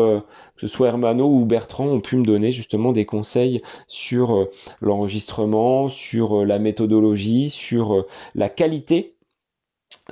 que 0.56 0.60
ce 0.60 0.68
soit 0.68 0.88
Hermano 0.88 1.26
ou 1.26 1.44
Bertrand 1.44 1.86
ont 1.86 2.00
pu 2.00 2.16
me 2.16 2.24
donner 2.24 2.52
justement 2.52 2.92
des 2.92 3.06
conseils 3.06 3.60
sur 3.88 4.46
l'enregistrement, 4.80 5.88
sur 5.88 6.44
la 6.44 6.60
méthodologie, 6.60 7.50
sur 7.50 8.06
la 8.36 8.48
qualité 8.48 9.14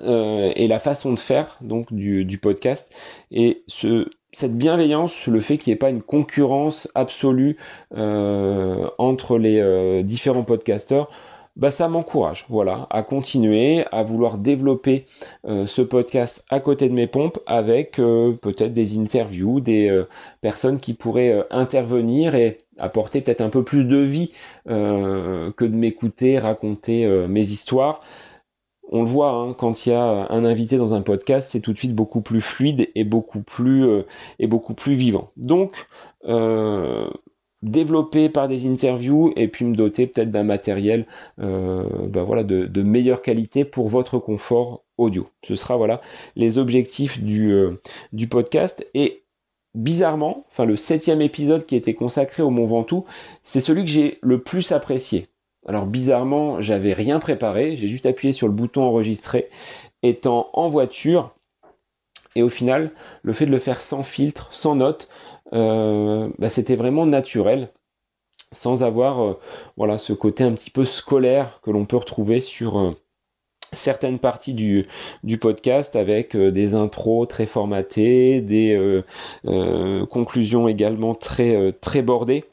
euh, 0.03 0.53
et 0.57 0.69
la 0.69 0.79
façon 0.79 1.13
de 1.13 1.19
faire 1.19 1.57
donc 1.63 1.93
du, 1.93 2.39
podcast. 2.39 2.93
Et 3.31 3.63
ce, 3.67 4.09
cette 4.33 4.57
bienveillance, 4.57 5.27
le 5.27 5.41
fait 5.41 5.57
qu'il 5.57 5.71
n'y 5.71 5.77
ait 5.77 5.79
pas 5.79 5.91
une 5.91 6.03
concurrence 6.03 6.89
absolue 6.95 7.57
euh, 7.97 8.89
entre 8.99 9.39
les 9.39 9.59
euh, 9.61 10.03
différents 10.03 10.45
podcasteurs, 10.45 11.11
bah 11.57 11.71
ça 11.71 11.89
m'encourage, 11.89 12.45
voilà, 12.51 12.87
à 12.91 13.03
continuer, 13.03 13.87
à 13.91 14.03
vouloir 14.03 14.37
développer 14.37 15.07
ce 15.47 15.81
podcast 15.81 16.45
à 16.51 16.61
côté 16.61 16.87
de 16.87 16.93
mes 16.93 17.07
pompes 17.07 17.39
avec 17.47 17.93
peut-être 17.93 18.75
des 18.75 18.99
interviews, 18.99 19.61
des 19.61 20.05
personnes 20.43 20.79
qui 20.79 20.93
pourraient 20.93 21.47
intervenir 21.51 22.35
et 22.35 22.59
apporter 22.77 23.23
peut-être 23.23 23.41
un 23.41 23.49
peu 23.49 23.65
plus 23.65 23.87
de 23.87 23.97
vie 23.97 24.33
que 24.67 25.65
de 25.65 25.75
m'écouter 25.75 26.39
raconter 26.39 27.07
mes 27.27 27.41
histoires 27.41 28.03
on 28.91 29.03
le 29.03 29.09
voit 29.09 29.31
hein, 29.31 29.55
quand 29.55 29.87
il 29.87 29.91
y 29.91 29.93
a 29.93 30.31
un 30.31 30.45
invité 30.45 30.77
dans 30.77 30.95
un 30.95 31.03
podcast, 31.03 31.51
c'est 31.51 31.61
tout 31.61 31.73
de 31.73 31.79
suite 31.79 31.95
beaucoup 31.95 32.21
plus 32.21 32.41
fluide 32.41 32.91
et 32.95 33.05
beaucoup 33.05 33.43
plus 33.43 33.85
euh, 33.85 34.03
et 34.39 34.47
beaucoup 34.47 34.75
plus 34.75 34.95
vivant. 34.95 35.33
Donc 35.37 35.87
euh, 36.27 37.09
développer 37.63 38.29
par 38.29 38.49
des 38.49 38.67
interviews 38.67 39.33
et 39.37 39.49
puis 39.49 39.65
me 39.65 39.75
doter 39.75 40.07
peut-être 40.07 40.31
d'un 40.31 40.45
matériel 40.45 41.07
euh, 41.41 41.85
ben 42.09 42.23
voilà, 42.23 42.45
de, 42.45 42.83
meilleure 42.83 43.23
qualité 43.23 43.65
pour 43.65 43.89
votre 43.89 44.19
confort 44.19 44.85
audio. 44.99 45.29
Ce 45.45 45.57
sera 45.57 45.77
voilà 45.77 46.01
les 46.37 46.59
objectifs 46.59 47.21
du, 47.21 47.53
du 48.13 48.29
podcast 48.29 48.87
et 48.95 49.25
bizarrement, 49.75 50.47
enfin 50.49 50.65
le 50.65 50.77
septième 50.77 51.21
épisode 51.21 51.67
qui 51.67 51.77
était 51.77 51.95
consacré 51.95 52.43
au 52.43 52.51
Mont 52.51 52.67
Ventoux, 52.67 53.05
c'est 53.43 53.61
celui 53.61 53.85
que 53.85 53.91
j'ai 53.91 54.19
le 54.23 54.43
plus 54.43 54.73
apprécié. 54.73 55.29
Alors 55.67 55.87
bizarrement, 55.87 56.61
j'avais 56.61 56.93
rien 56.93 57.19
préparé, 57.19 57.77
j'ai 57.77 57.89
juste 57.89 58.07
appuyé 58.07 58.33
sur 58.33 58.47
le 58.47 58.53
bouton 58.53 58.83
enregistrer 58.83 59.51
étant 60.03 60.49
en 60.53 60.69
voiture. 60.69 61.35
Et 62.37 62.43
au 62.43 62.49
final, 62.49 62.93
le 63.23 63.33
fait 63.33 63.47
de 63.47 63.51
le 63.51 63.59
faire 63.59 63.81
sans 63.81 64.03
filtre, 64.03 64.49
sans 64.53 64.77
notes, 64.77 65.09
euh, 65.53 66.29
bah, 66.39 66.51
c'était 66.51 66.77
vraiment 66.77 67.07
naturel, 67.07 67.71
sans 68.53 68.85
avoir 68.85 69.25
euh, 69.25 69.41
voilà, 69.77 69.99
ce 69.99 70.13
côté 70.13 70.45
un 70.45 70.53
petit 70.53 70.71
peu 70.71 70.85
scolaire 70.85 71.61
que 71.63 71.71
l'on 71.71 71.87
peut 71.87 71.97
retrouver 71.97 72.41
sur 72.41 72.79
euh, 72.79 72.93
certaines 73.73 74.21
parties 74.21 74.55
du, 74.55 74.87
du 75.25 75.39
podcast 75.39 75.97
avec 75.97 76.37
des 76.37 76.75
intros 76.75 77.27
très 77.27 77.47
formatées, 77.47 78.41
des 78.41 79.03
conclusions 80.09 80.69
également 80.69 81.15
très, 81.15 81.73
très 81.73 82.03
bordées. 82.03 82.45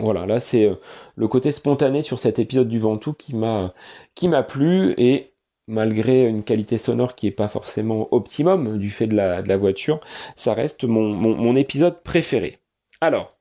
Voilà, 0.00 0.24
là 0.24 0.40
c'est 0.40 0.64
euh, 0.64 0.76
le 1.14 1.28
côté 1.28 1.52
spontané 1.52 2.00
sur 2.02 2.18
cet 2.18 2.38
épisode 2.38 2.68
du 2.68 2.78
Ventoux 2.78 3.12
qui 3.12 3.36
m'a 3.36 3.74
qui 4.14 4.28
m'a 4.28 4.42
plu 4.42 4.94
et 4.96 5.34
malgré 5.66 6.26
une 6.26 6.42
qualité 6.42 6.78
sonore 6.78 7.14
qui 7.14 7.26
n'est 7.26 7.32
pas 7.32 7.48
forcément 7.48 8.08
optimum 8.12 8.78
du 8.78 8.90
fait 8.90 9.06
de 9.06 9.14
la, 9.14 9.42
de 9.42 9.48
la 9.48 9.56
voiture, 9.56 10.00
ça 10.36 10.54
reste 10.54 10.84
mon, 10.84 11.14
mon, 11.14 11.54
épisode 11.54 12.02
préféré. 12.02 12.58
Alors, 13.00 13.36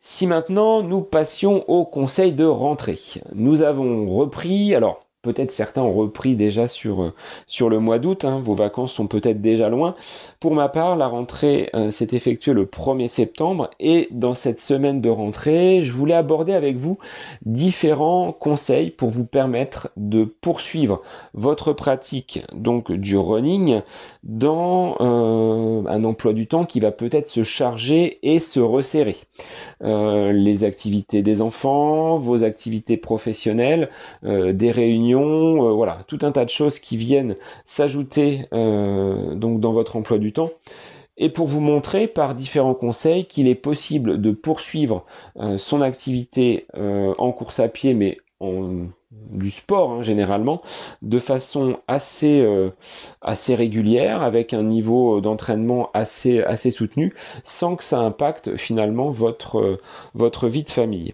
si 0.00 0.26
maintenant 0.26 0.82
nous 0.82 1.02
passions 1.02 1.68
au 1.68 1.84
conseil 1.84 2.32
de 2.32 2.44
rentrée, 2.44 2.98
nous 3.34 3.62
avons 3.62 4.06
repris, 4.06 4.74
alors 4.74 5.04
Peut-être 5.22 5.50
certains 5.52 5.82
ont 5.82 5.92
repris 5.92 6.34
déjà 6.34 6.66
sur, 6.66 7.02
euh, 7.02 7.12
sur 7.46 7.68
le 7.68 7.78
mois 7.78 7.98
d'août, 7.98 8.24
hein. 8.24 8.40
vos 8.42 8.54
vacances 8.54 8.94
sont 8.94 9.06
peut-être 9.06 9.42
déjà 9.42 9.68
loin. 9.68 9.94
Pour 10.40 10.54
ma 10.54 10.70
part, 10.70 10.96
la 10.96 11.08
rentrée 11.08 11.68
euh, 11.74 11.90
s'est 11.90 12.08
effectuée 12.12 12.54
le 12.54 12.64
1er 12.64 13.06
septembre 13.06 13.68
et 13.80 14.08
dans 14.12 14.32
cette 14.32 14.62
semaine 14.62 15.02
de 15.02 15.10
rentrée, 15.10 15.82
je 15.82 15.92
voulais 15.92 16.14
aborder 16.14 16.54
avec 16.54 16.78
vous 16.78 16.96
différents 17.44 18.32
conseils 18.32 18.88
pour 18.90 19.10
vous 19.10 19.26
permettre 19.26 19.90
de 19.98 20.24
poursuivre 20.24 21.02
votre 21.34 21.74
pratique 21.74 22.42
donc 22.54 22.90
du 22.90 23.18
running 23.18 23.82
dans 24.22 24.96
euh, 25.02 25.82
un 25.86 26.04
emploi 26.04 26.32
du 26.32 26.46
temps 26.46 26.64
qui 26.64 26.80
va 26.80 26.92
peut-être 26.92 27.28
se 27.28 27.42
charger 27.42 28.20
et 28.22 28.40
se 28.40 28.60
resserrer. 28.60 29.16
les 29.82 30.64
activités 30.64 31.20
des 31.22 31.42
enfants, 31.42 32.18
vos 32.18 32.42
activités 32.42 32.96
professionnelles, 32.96 33.90
des 34.22 34.70
réunions 34.70 35.09
euh, 35.18 35.72
voilà, 35.72 35.98
tout 36.06 36.18
un 36.22 36.32
tas 36.32 36.44
de 36.44 36.50
choses 36.50 36.78
qui 36.78 36.96
viennent 36.96 37.36
s'ajouter 37.64 38.46
euh, 38.52 39.34
donc 39.34 39.60
dans 39.60 39.72
votre 39.72 39.96
emploi 39.96 40.18
du 40.18 40.32
temps 40.32 40.50
et 41.16 41.28
pour 41.28 41.46
vous 41.46 41.60
montrer 41.60 42.06
par 42.06 42.34
différents 42.34 42.74
conseils 42.74 43.26
qu'il 43.26 43.46
est 43.46 43.54
possible 43.54 44.20
de 44.20 44.30
poursuivre 44.30 45.04
euh, 45.36 45.58
son 45.58 45.82
activité 45.82 46.66
en 46.74 47.32
course 47.32 47.60
à 47.60 47.68
pied, 47.68 47.92
mais 47.92 48.18
en, 48.40 48.86
du 49.10 49.50
sport 49.50 49.90
hein, 49.90 50.02
généralement, 50.02 50.62
de 51.02 51.18
façon 51.18 51.78
assez, 51.88 52.46
assez 53.20 53.54
régulière, 53.54 54.22
avec 54.22 54.54
un 54.54 54.62
niveau 54.62 55.20
d'entraînement 55.20 55.90
assez, 55.92 56.42
assez 56.42 56.70
soutenu, 56.70 57.12
sans 57.44 57.76
que 57.76 57.84
ça 57.84 57.98
impacte 58.00 58.56
finalement 58.56 59.10
votre, 59.10 59.78
votre 60.14 60.48
vie 60.48 60.64
de 60.64 60.70
famille. 60.70 61.12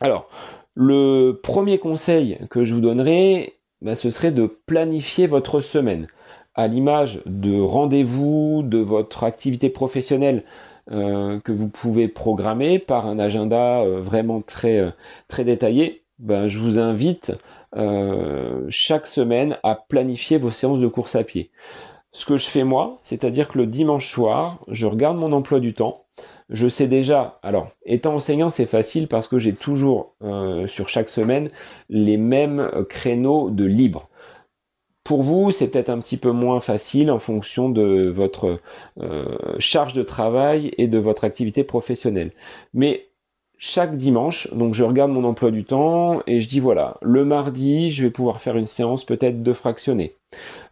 Alors, 0.00 0.28
le 0.74 1.40
premier 1.42 1.78
conseil 1.78 2.38
que 2.50 2.64
je 2.64 2.74
vous 2.74 2.80
donnerai, 2.80 3.54
bah, 3.80 3.94
ce 3.94 4.10
serait 4.10 4.32
de 4.32 4.46
planifier 4.46 5.26
votre 5.26 5.60
semaine 5.60 6.06
à 6.54 6.66
l'image 6.66 7.22
de 7.26 7.60
rendez-vous 7.60 8.62
de 8.64 8.78
votre 8.78 9.24
activité 9.24 9.70
professionnelle 9.70 10.44
euh, 10.90 11.40
que 11.40 11.52
vous 11.52 11.68
pouvez 11.68 12.08
programmer 12.08 12.78
par 12.78 13.06
un 13.06 13.18
agenda 13.18 13.82
euh, 13.82 14.00
vraiment 14.00 14.42
très, 14.42 14.78
euh, 14.78 14.90
très 15.28 15.44
détaillé. 15.44 16.02
Ben, 16.18 16.48
je 16.48 16.58
vous 16.58 16.78
invite 16.78 17.32
chaque 18.68 19.06
semaine 19.06 19.56
à 19.62 19.74
planifier 19.74 20.36
vos 20.36 20.50
séances 20.50 20.78
de 20.78 20.86
course 20.86 21.16
à 21.16 21.24
pied. 21.24 21.50
Ce 22.12 22.26
que 22.26 22.36
je 22.36 22.44
fais 22.44 22.64
moi, 22.64 23.00
c'est-à-dire 23.02 23.48
que 23.48 23.56
le 23.56 23.66
dimanche 23.66 24.08
soir, 24.08 24.60
je 24.68 24.86
regarde 24.86 25.16
mon 25.16 25.32
emploi 25.32 25.58
du 25.58 25.72
temps, 25.72 26.01
je 26.52 26.68
sais 26.68 26.86
déjà, 26.86 27.38
alors 27.42 27.70
étant 27.84 28.14
enseignant 28.14 28.50
c'est 28.50 28.66
facile 28.66 29.08
parce 29.08 29.26
que 29.26 29.38
j'ai 29.38 29.54
toujours 29.54 30.14
euh, 30.22 30.66
sur 30.68 30.88
chaque 30.88 31.08
semaine 31.08 31.50
les 31.88 32.16
mêmes 32.16 32.70
créneaux 32.88 33.50
de 33.50 33.64
libre. 33.64 34.08
Pour 35.04 35.22
vous, 35.22 35.50
c'est 35.50 35.68
peut-être 35.68 35.90
un 35.90 35.98
petit 35.98 36.16
peu 36.16 36.30
moins 36.30 36.60
facile 36.60 37.10
en 37.10 37.18
fonction 37.18 37.68
de 37.68 38.08
votre 38.08 38.60
euh, 39.00 39.36
charge 39.58 39.94
de 39.94 40.02
travail 40.04 40.72
et 40.78 40.86
de 40.86 40.98
votre 40.98 41.24
activité 41.24 41.64
professionnelle. 41.64 42.30
Mais 42.72 43.08
chaque 43.58 43.96
dimanche, 43.96 44.52
donc 44.52 44.74
je 44.74 44.82
regarde 44.82 45.10
mon 45.10 45.24
emploi 45.24 45.50
du 45.50 45.64
temps 45.64 46.22
et 46.26 46.40
je 46.40 46.48
dis 46.48 46.60
voilà, 46.60 46.98
le 47.00 47.24
mardi, 47.24 47.90
je 47.90 48.02
vais 48.02 48.10
pouvoir 48.10 48.40
faire 48.40 48.56
une 48.56 48.66
séance 48.66 49.04
peut-être 49.04 49.42
de 49.42 49.52
fractionner. 49.52 50.16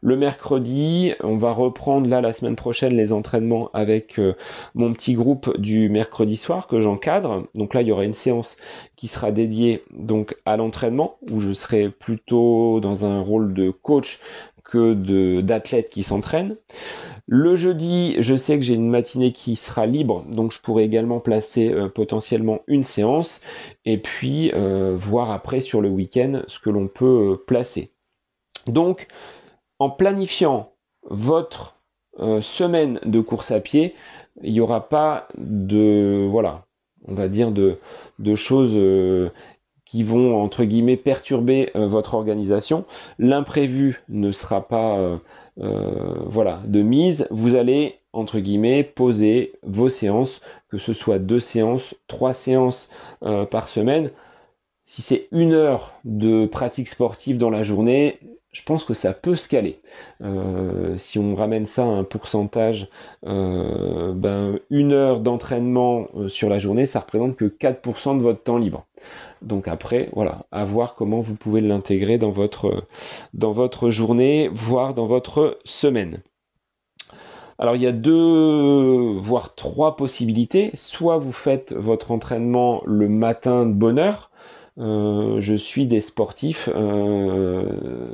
Le 0.02 0.16
mercredi, 0.16 1.12
on 1.22 1.36
va 1.36 1.52
reprendre 1.52 2.08
là 2.08 2.22
la 2.22 2.32
semaine 2.32 2.56
prochaine 2.56 2.94
les 2.94 3.12
entraînements 3.12 3.70
avec 3.74 4.18
euh, 4.18 4.34
mon 4.74 4.94
petit 4.94 5.12
groupe 5.12 5.58
du 5.58 5.90
mercredi 5.90 6.38
soir 6.38 6.66
que 6.66 6.80
j'encadre. 6.80 7.46
Donc 7.54 7.74
là, 7.74 7.82
il 7.82 7.88
y 7.88 7.92
aura 7.92 8.04
une 8.04 8.14
séance 8.14 8.56
qui 8.96 9.08
sera 9.08 9.30
dédiée 9.30 9.84
donc 9.92 10.36
à 10.46 10.56
l'entraînement 10.56 11.16
où 11.30 11.40
je 11.40 11.52
serai 11.52 11.90
plutôt 11.90 12.80
dans 12.80 13.04
un 13.04 13.20
rôle 13.20 13.52
de 13.52 13.70
coach 13.70 14.20
que 14.64 15.40
d'athlètes 15.40 15.90
qui 15.90 16.02
s'entraînent. 16.02 16.56
Le 17.26 17.54
jeudi, 17.54 18.16
je 18.20 18.36
sais 18.36 18.58
que 18.58 18.64
j'ai 18.64 18.74
une 18.74 18.88
matinée 18.88 19.32
qui 19.32 19.56
sera 19.56 19.84
libre, 19.84 20.24
donc 20.28 20.52
je 20.52 20.60
pourrais 20.60 20.84
également 20.84 21.20
placer 21.20 21.72
euh, 21.72 21.88
potentiellement 21.88 22.60
une 22.66 22.84
séance 22.84 23.40
et 23.84 23.98
puis 23.98 24.50
euh, 24.54 24.94
voir 24.96 25.30
après 25.30 25.60
sur 25.60 25.80
le 25.80 25.88
week-end 25.88 26.42
ce 26.46 26.58
que 26.58 26.70
l'on 26.70 26.88
peut 26.88 27.42
placer. 27.46 27.92
Donc, 28.66 29.08
en 29.80 29.90
planifiant 29.90 30.70
votre 31.02 31.76
semaine 32.42 33.00
de 33.04 33.20
course 33.20 33.50
à 33.50 33.60
pied, 33.60 33.94
il 34.42 34.52
n'y 34.52 34.60
aura 34.60 34.88
pas 34.88 35.26
de, 35.38 36.28
voilà, 36.30 36.66
on 37.08 37.14
va 37.14 37.28
dire 37.28 37.50
de, 37.50 37.78
choses 38.34 38.76
qui 39.90 40.04
vont 40.04 40.40
entre 40.40 40.62
guillemets 40.62 40.96
perturber 40.96 41.70
euh, 41.74 41.88
votre 41.88 42.14
organisation. 42.14 42.84
L'imprévu 43.18 44.04
ne 44.08 44.30
sera 44.30 44.68
pas 44.68 44.96
euh, 44.98 45.16
euh, 45.60 46.14
voilà 46.26 46.60
de 46.64 46.80
mise. 46.80 47.26
Vous 47.32 47.56
allez 47.56 47.96
entre 48.12 48.38
guillemets 48.38 48.84
poser 48.84 49.52
vos 49.64 49.88
séances, 49.88 50.42
que 50.68 50.78
ce 50.78 50.92
soit 50.92 51.18
deux 51.18 51.40
séances, 51.40 51.96
trois 52.06 52.34
séances 52.34 52.90
par 53.50 53.68
semaine. 53.68 54.10
Si 54.84 55.02
c'est 55.02 55.28
une 55.30 55.52
heure 55.52 55.92
de 56.04 56.46
pratique 56.46 56.88
sportive 56.88 57.38
dans 57.38 57.50
la 57.50 57.62
journée, 57.62 58.18
je 58.52 58.62
pense 58.62 58.84
que 58.84 58.94
ça 58.94 59.12
peut 59.12 59.36
se 59.36 59.48
caler. 59.48 59.80
Euh, 60.22 60.96
si 60.98 61.18
on 61.18 61.34
ramène 61.34 61.66
ça 61.66 61.82
à 61.82 61.86
un 61.86 62.04
pourcentage, 62.04 62.88
euh, 63.26 64.12
ben, 64.12 64.58
une 64.70 64.92
heure 64.92 65.20
d'entraînement 65.20 66.08
euh, 66.16 66.28
sur 66.28 66.48
la 66.48 66.58
journée, 66.58 66.86
ça 66.86 67.00
représente 67.00 67.36
que 67.36 67.44
4% 67.44 68.18
de 68.18 68.22
votre 68.22 68.42
temps 68.42 68.58
libre. 68.58 68.86
Donc 69.42 69.68
après, 69.68 70.10
voilà, 70.14 70.46
à 70.50 70.64
voir 70.64 70.96
comment 70.96 71.20
vous 71.20 71.36
pouvez 71.36 71.60
l'intégrer 71.60 72.18
dans 72.18 72.30
votre, 72.30 72.86
dans 73.34 73.52
votre 73.52 73.90
journée, 73.90 74.50
voire 74.52 74.94
dans 74.94 75.06
votre 75.06 75.58
semaine. 75.64 76.20
Alors 77.58 77.76
il 77.76 77.82
y 77.82 77.86
a 77.86 77.92
deux, 77.92 79.16
voire 79.16 79.54
trois 79.54 79.94
possibilités. 79.94 80.70
Soit 80.74 81.18
vous 81.18 81.32
faites 81.32 81.74
votre 81.74 82.10
entraînement 82.10 82.82
le 82.86 83.08
matin 83.08 83.66
de 83.66 83.72
bonne 83.72 83.98
heure, 83.98 84.30
je 84.80 85.54
suis 85.56 85.86
des 85.86 86.00
sportifs, 86.00 86.68
euh, 86.74 87.64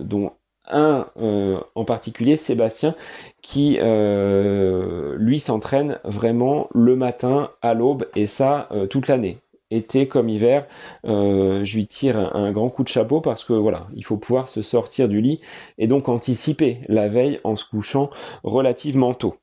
dont 0.00 0.32
un 0.68 1.06
euh, 1.16 1.60
en 1.76 1.84
particulier, 1.84 2.36
Sébastien, 2.36 2.94
qui 3.40 3.78
lui 3.78 5.40
s'entraîne 5.40 5.98
vraiment 6.04 6.68
le 6.74 6.96
matin 6.96 7.50
à 7.62 7.74
l'aube 7.74 8.08
et 8.16 8.26
ça 8.26 8.68
toute 8.90 9.08
l'année 9.08 9.38
été 9.72 10.06
comme 10.06 10.28
hiver, 10.28 10.66
je 11.04 11.74
lui 11.76 11.86
tire 11.86 12.36
un, 12.36 12.52
grand 12.52 12.68
coup 12.68 12.84
de 12.84 12.88
chapeau 12.88 13.20
parce 13.20 13.44
que 13.44 13.52
voilà, 13.52 13.88
il 13.94 14.04
faut 14.04 14.16
pouvoir 14.16 14.48
se 14.48 14.62
sortir 14.62 15.08
du 15.08 15.20
lit 15.20 15.40
et 15.78 15.86
donc 15.86 16.08
anticiper 16.08 16.80
la 16.88 17.08
veille 17.08 17.40
en 17.42 17.56
se 17.56 17.64
couchant 17.64 18.10
relativement 18.44 19.14
tôt. 19.14 19.36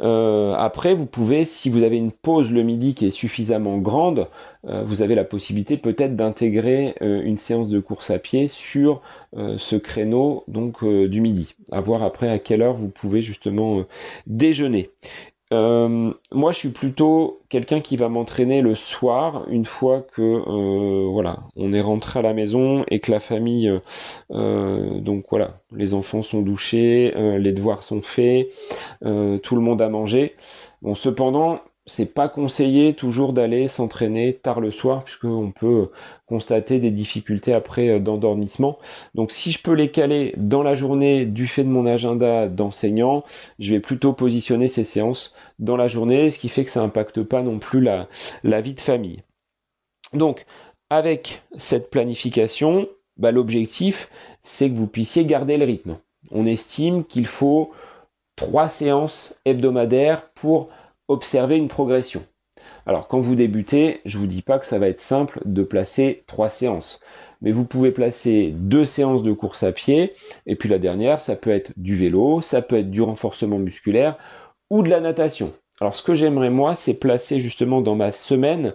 Euh, 0.00 0.54
après, 0.54 0.94
vous 0.94 1.06
pouvez, 1.06 1.44
si 1.44 1.70
vous 1.70 1.82
avez 1.82 1.96
une 1.96 2.12
pause 2.12 2.52
le 2.52 2.62
midi 2.62 2.94
qui 2.94 3.06
est 3.06 3.10
suffisamment 3.10 3.78
grande, 3.78 4.28
euh, 4.66 4.82
vous 4.84 5.02
avez 5.02 5.14
la 5.14 5.24
possibilité 5.24 5.76
peut-être 5.76 6.16
d'intégrer 6.16 6.94
euh, 7.02 7.20
une 7.22 7.36
séance 7.36 7.68
de 7.68 7.80
course 7.80 8.10
à 8.10 8.18
pied 8.18 8.48
sur 8.48 9.00
ce 9.34 9.76
créneau 9.76 10.44
donc 10.48 10.84
du 10.84 11.20
midi. 11.20 11.54
À 11.70 11.80
voir 11.80 12.02
après 12.02 12.28
à 12.28 12.38
quelle 12.38 12.62
heure 12.62 12.74
vous 12.74 12.88
pouvez 12.88 13.22
justement 13.22 13.84
déjeuner. 14.26 14.90
Euh, 15.52 16.12
moi, 16.30 16.52
je 16.52 16.58
suis 16.58 16.68
plutôt 16.68 17.40
quelqu'un 17.48 17.80
qui 17.80 17.96
va 17.96 18.08
m'entraîner 18.08 18.60
le 18.60 18.74
soir, 18.74 19.46
une 19.48 19.64
fois 19.64 20.02
que 20.02 20.22
euh, 20.22 21.08
voilà, 21.10 21.38
on 21.56 21.72
est 21.72 21.80
rentré 21.80 22.18
à 22.18 22.22
la 22.22 22.34
maison 22.34 22.84
et 22.88 23.00
que 23.00 23.10
la 23.10 23.20
famille, 23.20 23.72
euh, 24.30 25.00
donc 25.00 25.24
voilà, 25.30 25.60
les 25.72 25.94
enfants 25.94 26.22
sont 26.22 26.42
douchés, 26.42 27.12
les 27.38 27.52
devoirs 27.52 27.82
sont 27.82 28.02
faits, 28.02 28.48
tout 29.00 29.54
le 29.54 29.60
monde 29.60 29.80
a 29.80 29.88
mangé. 29.88 30.34
Bon, 30.82 30.94
cependant, 30.94 31.60
c'est 31.88 32.14
pas 32.14 32.28
conseillé 32.28 32.94
toujours 32.94 33.32
d'aller 33.32 33.66
s'entraîner 33.66 34.34
tard 34.34 34.60
le 34.60 34.70
soir 34.70 35.04
puisqu'on 35.04 35.50
peut 35.50 35.90
constater 36.26 36.78
des 36.78 36.90
difficultés 36.90 37.52
après 37.52 37.88
euh, 37.88 37.98
d'endormissement. 37.98 38.78
Donc 39.14 39.32
si 39.32 39.50
je 39.50 39.62
peux 39.62 39.72
les 39.72 39.90
caler 39.90 40.34
dans 40.36 40.62
la 40.62 40.74
journée 40.74 41.24
du 41.24 41.46
fait 41.46 41.64
de 41.64 41.68
mon 41.68 41.86
agenda 41.86 42.48
d'enseignant, 42.48 43.24
je 43.58 43.74
vais 43.74 43.80
plutôt 43.80 44.12
positionner 44.12 44.68
ces 44.68 44.84
séances 44.84 45.34
dans 45.58 45.76
la 45.76 45.88
journée, 45.88 46.30
ce 46.30 46.38
qui 46.38 46.48
fait 46.48 46.64
que 46.64 46.70
ça 46.70 46.82
n'impacte 46.82 47.22
pas 47.22 47.42
non 47.42 47.58
plus 47.58 47.80
la, 47.80 48.08
la 48.44 48.60
vie 48.60 48.74
de 48.74 48.80
famille. 48.80 49.22
Donc 50.12 50.44
avec 50.90 51.42
cette 51.56 51.90
planification, 51.90 52.88
bah, 53.16 53.32
l'objectif 53.32 54.10
c'est 54.42 54.70
que 54.70 54.76
vous 54.76 54.86
puissiez 54.86 55.24
garder 55.24 55.56
le 55.56 55.64
rythme. 55.64 55.98
On 56.30 56.46
estime 56.46 57.04
qu'il 57.04 57.26
faut 57.26 57.72
trois 58.36 58.68
séances 58.68 59.34
hebdomadaires 59.44 60.30
pour 60.30 60.68
observer 61.08 61.56
une 61.56 61.68
progression. 61.68 62.24
Alors 62.86 63.08
quand 63.08 63.20
vous 63.20 63.34
débutez, 63.34 64.00
je 64.04 64.18
vous 64.18 64.26
dis 64.26 64.42
pas 64.42 64.58
que 64.58 64.66
ça 64.66 64.78
va 64.78 64.88
être 64.88 65.00
simple 65.00 65.40
de 65.44 65.62
placer 65.62 66.24
trois 66.26 66.48
séances, 66.48 67.00
mais 67.42 67.52
vous 67.52 67.64
pouvez 67.64 67.90
placer 67.90 68.52
deux 68.54 68.84
séances 68.84 69.22
de 69.22 69.32
course 69.32 69.62
à 69.62 69.72
pied 69.72 70.12
et 70.46 70.56
puis 70.56 70.68
la 70.68 70.78
dernière, 70.78 71.20
ça 71.20 71.36
peut 71.36 71.50
être 71.50 71.72
du 71.76 71.96
vélo, 71.96 72.40
ça 72.40 72.62
peut 72.62 72.76
être 72.76 72.90
du 72.90 73.02
renforcement 73.02 73.58
musculaire 73.58 74.16
ou 74.70 74.82
de 74.82 74.90
la 74.90 75.00
natation. 75.00 75.52
Alors 75.80 75.94
ce 75.94 76.02
que 76.02 76.14
j'aimerais 76.14 76.50
moi, 76.50 76.74
c'est 76.76 76.94
placer 76.94 77.38
justement 77.38 77.80
dans 77.80 77.94
ma 77.94 78.10
semaine 78.10 78.74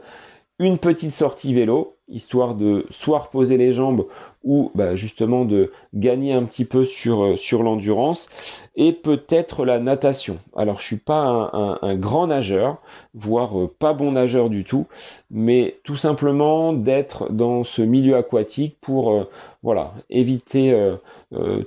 une 0.63 0.77
petite 0.77 1.11
sortie 1.11 1.53
vélo, 1.53 1.97
histoire 2.09 2.55
de 2.55 2.85
soit 2.89 3.19
reposer 3.19 3.57
les 3.57 3.71
jambes 3.71 4.05
ou 4.43 4.71
bah, 4.75 4.95
justement 4.95 5.45
de 5.45 5.71
gagner 5.93 6.33
un 6.33 6.43
petit 6.43 6.65
peu 6.65 6.83
sur, 6.83 7.23
euh, 7.23 7.35
sur 7.37 7.63
l'endurance, 7.63 8.29
et 8.75 8.91
peut-être 8.91 9.65
la 9.65 9.79
natation. 9.79 10.37
Alors 10.55 10.81
je 10.81 10.85
suis 10.85 10.97
pas 10.97 11.79
un, 11.81 11.95
grand 11.95 12.27
nageur, 12.27 12.77
voire 13.13 13.57
euh, 13.57 13.73
pas 13.79 13.93
bon 13.93 14.11
nageur 14.11 14.49
du 14.49 14.63
tout, 14.63 14.87
mais 15.31 15.77
tout 15.83 15.95
simplement 15.95 16.73
d'être 16.73 17.31
dans 17.31 17.63
ce 17.63 17.81
milieu 17.81 18.15
aquatique 18.17 18.77
pour 18.81 19.11
euh, 19.11 19.29
voilà 19.61 19.93
éviter 20.09 20.77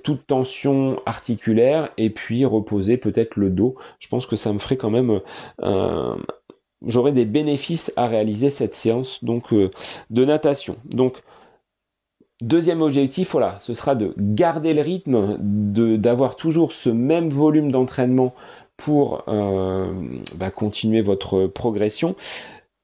toute 0.04 0.26
tension 0.26 1.00
articulaire 1.06 1.88
et 1.96 2.10
puis 2.10 2.44
reposer 2.44 2.98
peut-être 2.98 3.36
le 3.36 3.48
dos. 3.48 3.74
Je 4.00 4.08
pense 4.08 4.26
que 4.26 4.36
ça 4.36 4.52
me 4.52 4.58
ferait 4.58 4.76
quand 4.76 4.90
même 4.90 5.20
un, 5.62 6.18
j'aurai 6.86 7.12
des 7.12 7.24
bénéfices 7.24 7.92
à 7.96 8.06
réaliser 8.06 8.50
cette 8.50 8.74
séance 8.74 9.22
donc 9.22 9.52
euh, 9.52 9.70
de 10.10 10.24
natation. 10.24 10.76
Donc 10.84 11.22
deuxième 12.40 12.82
objectif, 12.82 13.32
voilà, 13.32 13.58
ce 13.60 13.74
sera 13.74 13.94
de 13.94 14.14
garder 14.16 14.74
le 14.74 14.82
rythme, 14.82 15.36
d'avoir 15.38 16.36
toujours 16.36 16.72
ce 16.72 16.90
même 16.90 17.28
volume 17.28 17.70
d'entraînement 17.70 18.34
pour 18.76 19.24
euh, 19.28 19.92
bah, 20.36 20.50
continuer 20.50 21.00
votre 21.00 21.46
progression, 21.46 22.14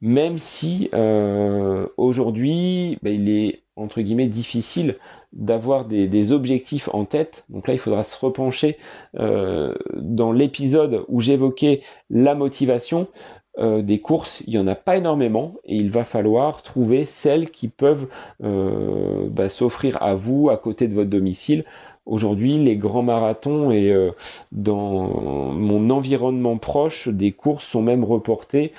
même 0.01 0.39
si 0.39 0.89
euh, 0.95 1.87
aujourd'hui 1.97 2.99
bah, 3.03 3.11
il 3.11 3.29
est 3.29 3.61
entre 3.77 4.01
guillemets 4.03 4.27
difficile 4.27 4.97
d'avoir 5.33 5.87
des, 5.87 6.09
des, 6.09 6.33
objectifs 6.33 6.91
en 6.93 7.07
tête. 7.07 7.47
Donc 7.49 7.67
là, 7.69 7.73
il 7.73 7.79
faudra 7.79 8.05
se 8.05 8.23
repencher 8.23 8.77
dans 9.15 10.31
l'épisode 10.31 11.07
où 11.09 11.23
j'évoquais 11.23 11.81
la 12.11 12.35
motivation. 12.35 13.09
Euh, 13.59 13.83
des 13.83 13.99
courses, 13.99 14.43
il 14.47 14.55
n'y 14.55 14.59
en 14.59 14.67
a 14.67 14.75
pas 14.75 14.97
énormément 14.97 15.55
et 15.67 15.77
il 15.77 15.91
va 15.91 16.05
falloir 16.05 16.63
trouver 16.63 17.05
celles 17.05 17.51
qui 17.51 17.69
peuvent 17.69 18.07
euh, 18.43 19.29
bah, 19.29 19.51
s'offrir 19.51 20.03
à 20.03 20.15
vous 20.15 20.49
à 20.49 20.57
côté 20.57 20.89
de 20.89 20.95
votre 20.95 21.11
domicile. 21.11 21.65
Aujourd'hui, 22.05 22.59
les 22.59 22.77
grands 22.77 23.03
marathons 23.03 23.71
et 23.71 23.93
euh, 23.93 24.11
dans 24.53 25.53
mon 25.53 25.91
environnement 25.91 26.57
proche, 26.57 27.09
des 27.09 27.31
courses 27.31 27.65
sont 27.65 27.83
même 27.83 28.05
reportées 28.05 28.73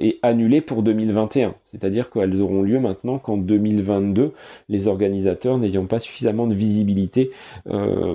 et 0.00 0.20
annulées 0.22 0.60
pour 0.60 0.84
2021. 0.84 1.54
C'est-à-dire 1.66 2.10
qu'elles 2.10 2.40
auront 2.40 2.62
lieu 2.62 2.78
maintenant 2.78 3.18
qu'en 3.18 3.36
2022, 3.36 4.32
les 4.68 4.86
organisateurs 4.86 5.58
n'ayant 5.58 5.86
pas 5.86 5.98
suffisamment 5.98 6.46
de 6.46 6.54
visibilité 6.54 7.32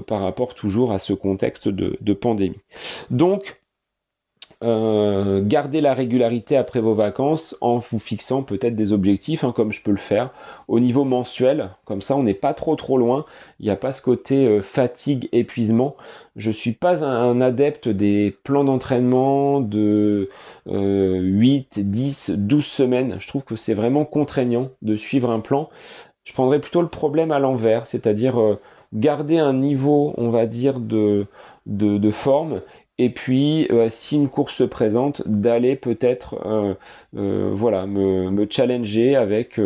par 0.07 0.21
rapport 0.21 0.55
toujours 0.55 0.93
à 0.93 0.99
ce 0.99 1.11
contexte 1.11 1.67
de, 1.67 1.97
de 1.99 2.13
pandémie. 2.13 2.61
Donc, 3.09 3.60
euh, 4.63 5.41
garder 5.43 5.81
la 5.81 5.93
régularité 5.93 6.55
après 6.55 6.79
vos 6.79 6.93
vacances 6.93 7.57
en 7.61 7.79
vous 7.79 7.99
fixant 7.99 8.43
peut-être 8.43 8.75
des 8.75 8.93
objectifs, 8.93 9.43
hein, 9.43 9.53
comme 9.55 9.71
je 9.71 9.81
peux 9.81 9.91
le 9.91 9.97
faire, 9.97 10.31
au 10.67 10.79
niveau 10.79 11.03
mensuel. 11.03 11.71
Comme 11.85 12.01
ça, 12.01 12.15
on 12.15 12.23
n'est 12.23 12.33
pas 12.33 12.53
trop 12.53 12.75
trop 12.75 12.97
loin. 12.97 13.25
Il 13.59 13.65
n'y 13.65 13.71
a 13.71 13.75
pas 13.75 13.91
ce 13.91 14.01
côté 14.01 14.45
euh, 14.45 14.61
fatigue, 14.61 15.29
épuisement. 15.31 15.95
Je 16.35 16.51
suis 16.51 16.73
pas 16.73 17.03
un, 17.03 17.41
adepte 17.41 17.89
des 17.89 18.37
plans 18.43 18.63
d'entraînement 18.63 19.59
de 19.59 20.29
8, 20.65 21.79
10, 21.89 22.31
12 22.37 22.65
semaines. 22.65 23.17
Je 23.19 23.27
trouve 23.27 23.43
que 23.43 23.55
c'est 23.55 23.73
vraiment 23.73 24.05
contraignant 24.05 24.69
de 24.81 24.95
suivre 24.95 25.29
un 25.31 25.41
plan. 25.41 25.69
Je 26.23 26.33
prendrais 26.33 26.59
plutôt 26.59 26.81
le 26.81 26.87
problème 26.87 27.31
à 27.31 27.39
l'envers, 27.39 27.87
c'est-à-dire 27.87 28.39
euh, 28.39 28.59
garder 28.93 29.37
un 29.37 29.53
niveau, 29.53 30.13
on 30.17 30.29
va 30.29 30.45
dire, 30.45 30.79
de, 30.79 31.25
de 31.65 32.11
forme 32.11 32.61
et 33.01 33.09
puis 33.09 33.65
euh, 33.71 33.87
si 33.89 34.15
une 34.15 34.29
course 34.29 34.53
se 34.53 34.63
présente, 34.63 35.23
d'aller 35.25 35.75
peut-être 35.75 36.35
euh, 36.45 36.75
euh, 37.17 37.49
voilà 37.51 37.87
me, 37.87 38.45
challenger 38.47 39.15
avec 39.15 39.59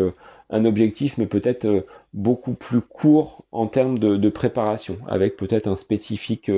un 0.52 0.64
objectif, 0.64 1.18
mais 1.18 1.26
peut-être 1.26 1.86
beaucoup 2.14 2.54
plus 2.54 2.80
court 2.80 3.44
en 3.52 3.68
termes 3.68 4.00
de, 4.00 4.30
préparation, 4.30 4.98
avec 5.08 5.36
peut-être 5.36 5.68
un 5.68 5.76
spécifique 5.76 6.50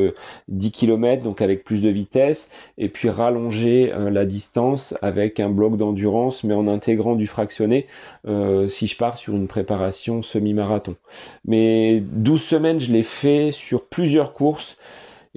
10 0.49 0.71
km, 0.71 1.23
donc 1.23 1.41
avec 1.41 1.63
plus 1.63 1.81
de 1.81 1.89
vitesse, 1.89 2.49
et 2.77 2.89
puis 2.89 3.09
rallonger 3.09 3.91
la 4.11 4.25
distance 4.25 4.95
avec 5.01 5.39
un 5.39 5.49
bloc 5.49 5.77
d'endurance, 5.77 6.43
mais 6.43 6.53
en 6.53 6.67
intégrant 6.67 7.15
du 7.15 7.27
fractionné, 7.27 7.87
si 8.67 8.87
je 8.87 8.97
pars 8.97 9.17
sur 9.17 9.33
une 9.33 9.47
préparation 9.47 10.21
semi-marathon. 10.21 10.95
Mais 11.45 12.01
12 12.01 12.43
semaines, 12.43 12.79
je 12.79 12.91
l'ai 12.91 13.03
fait 13.03 13.51
sur 13.51 13.85
plusieurs 13.85 14.33
courses. 14.33 14.77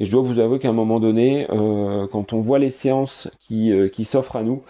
Et 0.01 0.07
je 0.07 0.11
dois 0.11 0.23
vous 0.23 0.39
avouer 0.39 0.59
qu'à 0.59 0.71
un 0.71 0.73
moment 0.73 0.99
donné, 0.99 1.47
euh, 1.51 2.07
quand 2.09 2.33
on 2.33 2.41
voit 2.41 2.59
les 2.59 2.71
séances 2.71 3.31
qui, 3.39 3.71
euh, 3.71 3.89
qui 3.89 4.07
s'offrent 4.07 4.37
à 4.37 4.43
nous, 4.43 4.63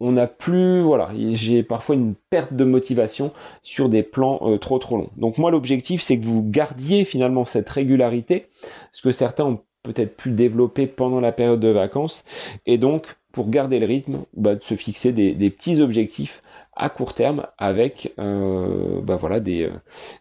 on 0.00 0.12
n'a 0.12 0.26
plus, 0.26 0.80
voilà, 0.80 1.10
j'ai 1.32 1.62
parfois 1.62 1.94
une 1.94 2.14
perte 2.30 2.54
de 2.54 2.64
motivation 2.64 3.32
sur 3.62 3.88
des 3.90 4.02
plans 4.02 4.40
euh, 4.42 4.58
trop 4.58 4.78
trop 4.78 4.96
longs. 4.96 5.10
Donc 5.16 5.38
moi 5.38 5.50
l'objectif 5.50 6.02
c'est 6.02 6.18
que 6.18 6.24
vous 6.24 6.42
gardiez 6.42 7.04
finalement 7.04 7.44
cette 7.44 7.68
régularité, 7.68 8.46
ce 8.92 9.02
que 9.02 9.12
certains 9.12 9.44
ont 9.44 9.60
peut-être 9.82 10.16
pu 10.16 10.32
développer 10.32 10.86
pendant 10.86 11.20
la 11.20 11.32
période 11.32 11.60
de 11.60 11.68
vacances, 11.68 12.24
et 12.66 12.76
donc 12.76 13.06
pour 13.32 13.48
garder 13.48 13.78
le 13.78 13.86
rythme, 13.86 14.24
bah, 14.34 14.54
de 14.54 14.62
se 14.62 14.74
fixer 14.74 15.12
des, 15.12 15.34
des 15.34 15.50
petits 15.50 15.80
objectifs 15.80 16.42
à 16.74 16.90
court 16.90 17.14
terme 17.14 17.46
avec 17.56 18.12
bah 18.18 19.16
voilà, 19.16 19.40
des, 19.40 19.70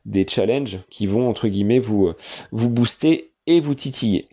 des 0.05 0.25
challenges 0.27 0.79
qui 0.89 1.05
vont 1.05 1.27
entre 1.27 1.47
guillemets 1.49 1.79
vous, 1.79 2.13
vous 2.51 2.69
booster 2.69 3.33
et 3.47 3.59
vous 3.59 3.75
titiller. 3.75 4.27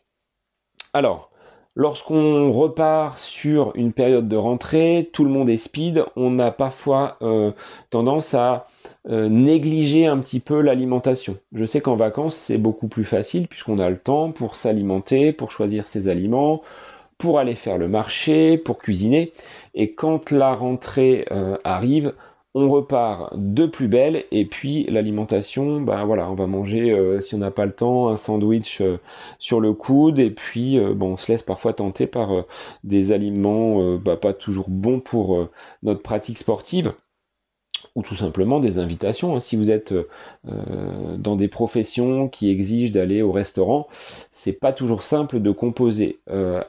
Alors, 0.92 1.32
Lorsqu'on 1.74 2.52
repart 2.52 3.18
sur 3.18 3.72
une 3.76 3.94
période 3.94 4.28
de 4.28 4.36
rentrée, 4.36 5.08
tout 5.10 5.24
le 5.24 5.30
monde 5.30 5.48
est 5.48 5.56
speed, 5.56 6.04
on 6.16 6.38
a 6.38 6.50
parfois 6.50 7.16
euh, 7.22 7.52
tendance 7.88 8.34
à 8.34 8.64
euh, 9.08 9.30
négliger 9.30 10.04
un 10.04 10.18
petit 10.18 10.38
peu 10.38 10.60
l'alimentation. 10.60 11.38
Je 11.54 11.64
sais 11.64 11.80
qu'en 11.80 11.96
vacances, 11.96 12.36
c'est 12.36 12.58
beaucoup 12.58 12.88
plus 12.88 13.06
facile 13.06 13.48
puisqu'on 13.48 13.78
a 13.78 13.88
le 13.88 13.96
temps 13.96 14.32
pour 14.32 14.54
s'alimenter, 14.54 15.32
pour 15.32 15.50
choisir 15.50 15.86
ses 15.86 16.08
aliments, 16.08 16.60
pour 17.16 17.38
aller 17.38 17.54
faire 17.54 17.78
le 17.78 17.88
marché, 17.88 18.58
pour 18.58 18.76
cuisiner. 18.76 19.32
Et 19.74 19.94
quand 19.94 20.30
la 20.30 20.54
rentrée 20.54 21.24
euh, 21.30 21.56
arrive, 21.64 22.12
on 22.54 22.68
repart 22.68 23.32
de 23.34 23.66
plus 23.66 23.88
belle 23.88 24.24
et 24.30 24.44
puis 24.44 24.84
l'alimentation, 24.84 25.80
ben 25.80 26.04
voilà, 26.04 26.30
on 26.30 26.34
va 26.34 26.46
manger 26.46 26.90
euh, 26.90 27.20
si 27.20 27.34
on 27.34 27.38
n'a 27.38 27.50
pas 27.50 27.64
le 27.66 27.72
temps 27.72 28.08
un 28.08 28.16
sandwich 28.16 28.80
euh, 28.80 28.98
sur 29.38 29.60
le 29.60 29.72
coude 29.72 30.18
et 30.18 30.30
puis 30.30 30.78
euh, 30.78 30.92
bon, 30.94 31.12
on 31.12 31.16
se 31.16 31.32
laisse 31.32 31.42
parfois 31.42 31.72
tenter 31.72 32.06
par 32.06 32.44
des 32.84 33.12
aliments 33.12 33.96
bah, 33.96 34.16
pas 34.16 34.32
toujours 34.34 34.68
bons 34.68 35.00
pour 35.00 35.48
notre 35.82 36.02
pratique 36.02 36.38
sportive 36.38 36.92
ou 37.94 38.02
tout 38.02 38.14
simplement 38.14 38.60
des 38.60 38.78
invitations. 38.78 39.36
Hein. 39.36 39.40
Si 39.40 39.56
vous 39.56 39.70
êtes 39.70 39.94
dans 40.44 41.36
des 41.36 41.48
professions 41.48 42.28
qui 42.28 42.50
exigent 42.50 42.92
d'aller 42.92 43.22
au 43.22 43.32
restaurant, 43.32 43.86
c'est 44.30 44.52
pas 44.52 44.72
toujours 44.72 45.02
simple 45.02 45.40
de 45.40 45.50
composer 45.50 46.20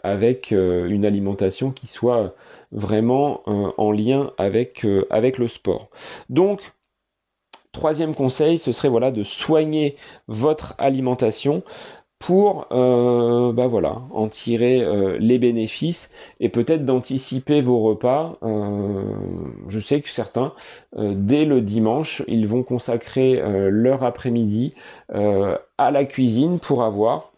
avec 0.04 0.52
une 0.52 1.06
alimentation 1.06 1.72
qui 1.72 1.88
soit 1.88 2.34
vraiment 2.74 3.44
euh, 3.48 3.72
en 3.78 3.92
lien 3.92 4.32
avec, 4.38 4.84
euh, 4.84 5.06
avec 5.10 5.38
le 5.38 5.48
sport. 5.48 5.88
Donc, 6.30 6.74
troisième 7.72 8.16
conseil, 8.16 8.58
ce 8.58 8.72
serait 8.72 8.90
voilà, 8.90 9.12
de 9.12 9.24
soigner 9.24 9.96
votre 10.28 10.76
alimentation 10.80 11.64
pour 12.26 12.68
euh, 12.72 13.52
bah 13.52 13.68
voilà, 13.68 14.02
en 14.12 14.28
tirer 14.28 14.84
les 15.20 15.40
bénéfices 15.40 16.12
et 16.40 16.50
peut-être 16.50 16.86
d'anticiper 16.86 17.62
vos 17.62 17.80
repas. 17.82 18.38
je 19.68 19.80
sais 19.80 20.02
que 20.02 20.10
certains, 20.10 20.54
dès 20.98 21.46
le 21.46 21.62
dimanche, 21.62 22.24
ils 22.28 22.48
vont 22.48 22.64
consacrer 22.64 23.42
leur 23.70 24.04
après-midi 24.04 24.74
à 25.10 25.92
la 25.92 26.06
cuisine 26.06 26.60
pour 26.60 26.84
avoir 26.84 27.34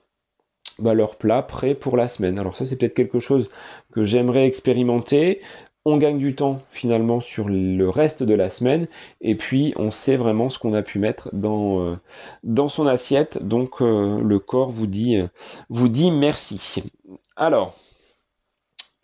bah, 0.79 0.93
leur 0.93 1.15
plat 1.15 1.41
prêt 1.41 1.73
pour 1.73 1.95
la 1.97 2.07
semaine. 2.07 2.37
Alors 2.37 2.55
ça 2.55 2.65
c'est 2.65 2.75
peut-être 2.75 2.93
quelque 2.93 3.19
chose 3.19 3.49
que 3.93 4.03
j'aimerais 4.03 4.45
expérimenter. 4.45 5.41
On 5.85 5.97
gagne 5.97 6.17
du 6.17 6.35
temps 6.35 6.59
finalement 6.71 7.21
sur 7.21 7.47
le 7.47 7.87
reste 7.89 8.23
de 8.23 8.33
la 8.33 8.49
semaine 8.49 8.87
et 9.21 9.35
puis 9.35 9.73
on 9.77 9.91
sait 9.91 10.15
vraiment 10.15 10.49
ce 10.49 10.57
qu'on 10.57 10.73
a 10.73 10.81
pu 10.81 10.97
mettre 10.97 11.29
dans, 11.33 11.79
euh, 11.81 11.95
dans 12.43 12.69
son 12.69 12.87
assiette. 12.87 13.37
Donc 13.41 13.81
euh, 13.81 14.19
le 14.19 14.39
corps 14.39 14.71
vous 14.71 14.87
dit, 14.87 15.21
vous 15.69 15.87
dit 15.87 16.11
merci. 16.11 16.91
Alors, 17.35 17.75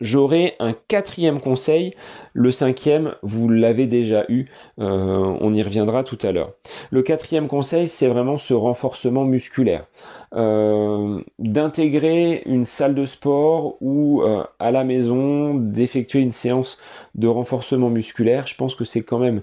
J'aurai 0.02 0.54
un 0.58 0.72
quatrième 0.88 1.40
conseil, 1.40 1.94
le 2.32 2.50
cinquième, 2.50 3.14
vous 3.22 3.48
l'avez 3.48 3.86
déjà 3.86 4.24
eu, 4.28 4.46
euh, 4.80 5.36
on 5.40 5.54
y 5.54 5.62
reviendra 5.62 6.02
tout 6.02 6.18
à 6.22 6.32
l'heure. 6.32 6.54
Le 6.90 7.02
quatrième 7.02 7.46
conseil, 7.46 7.86
c'est 7.86 8.08
vraiment 8.08 8.36
ce 8.36 8.52
renforcement 8.52 9.24
musculaire. 9.24 9.86
Euh, 10.34 11.20
d'intégrer 11.38 12.42
une 12.46 12.64
salle 12.64 12.96
de 12.96 13.06
sport 13.06 13.76
ou 13.80 14.22
euh, 14.22 14.42
à 14.58 14.72
la 14.72 14.82
maison, 14.82 15.54
d'effectuer 15.54 16.18
une 16.18 16.32
séance 16.32 16.78
de 17.14 17.28
renforcement 17.28 17.88
musculaire, 17.88 18.48
je 18.48 18.56
pense 18.56 18.74
que 18.74 18.84
c'est 18.84 19.04
quand 19.04 19.20
même 19.20 19.42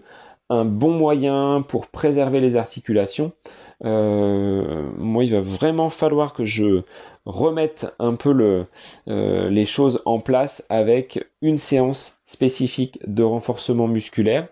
un 0.49 0.65
bon 0.65 0.91
moyen 0.91 1.63
pour 1.65 1.87
préserver 1.87 2.41
les 2.41 2.57
articulations. 2.57 3.31
Euh, 3.85 4.89
moi, 4.97 5.23
il 5.23 5.31
va 5.31 5.41
vraiment 5.41 5.89
falloir 5.89 6.33
que 6.33 6.45
je 6.45 6.83
remette 7.25 7.87
un 7.99 8.15
peu 8.15 8.65
euh, 9.07 9.49
les 9.49 9.65
choses 9.65 10.01
en 10.05 10.19
place 10.19 10.65
avec 10.69 11.25
une 11.41 11.57
séance 11.57 12.19
spécifique 12.25 12.99
de 13.07 13.23
renforcement 13.23 13.87
musculaire. 13.87 14.47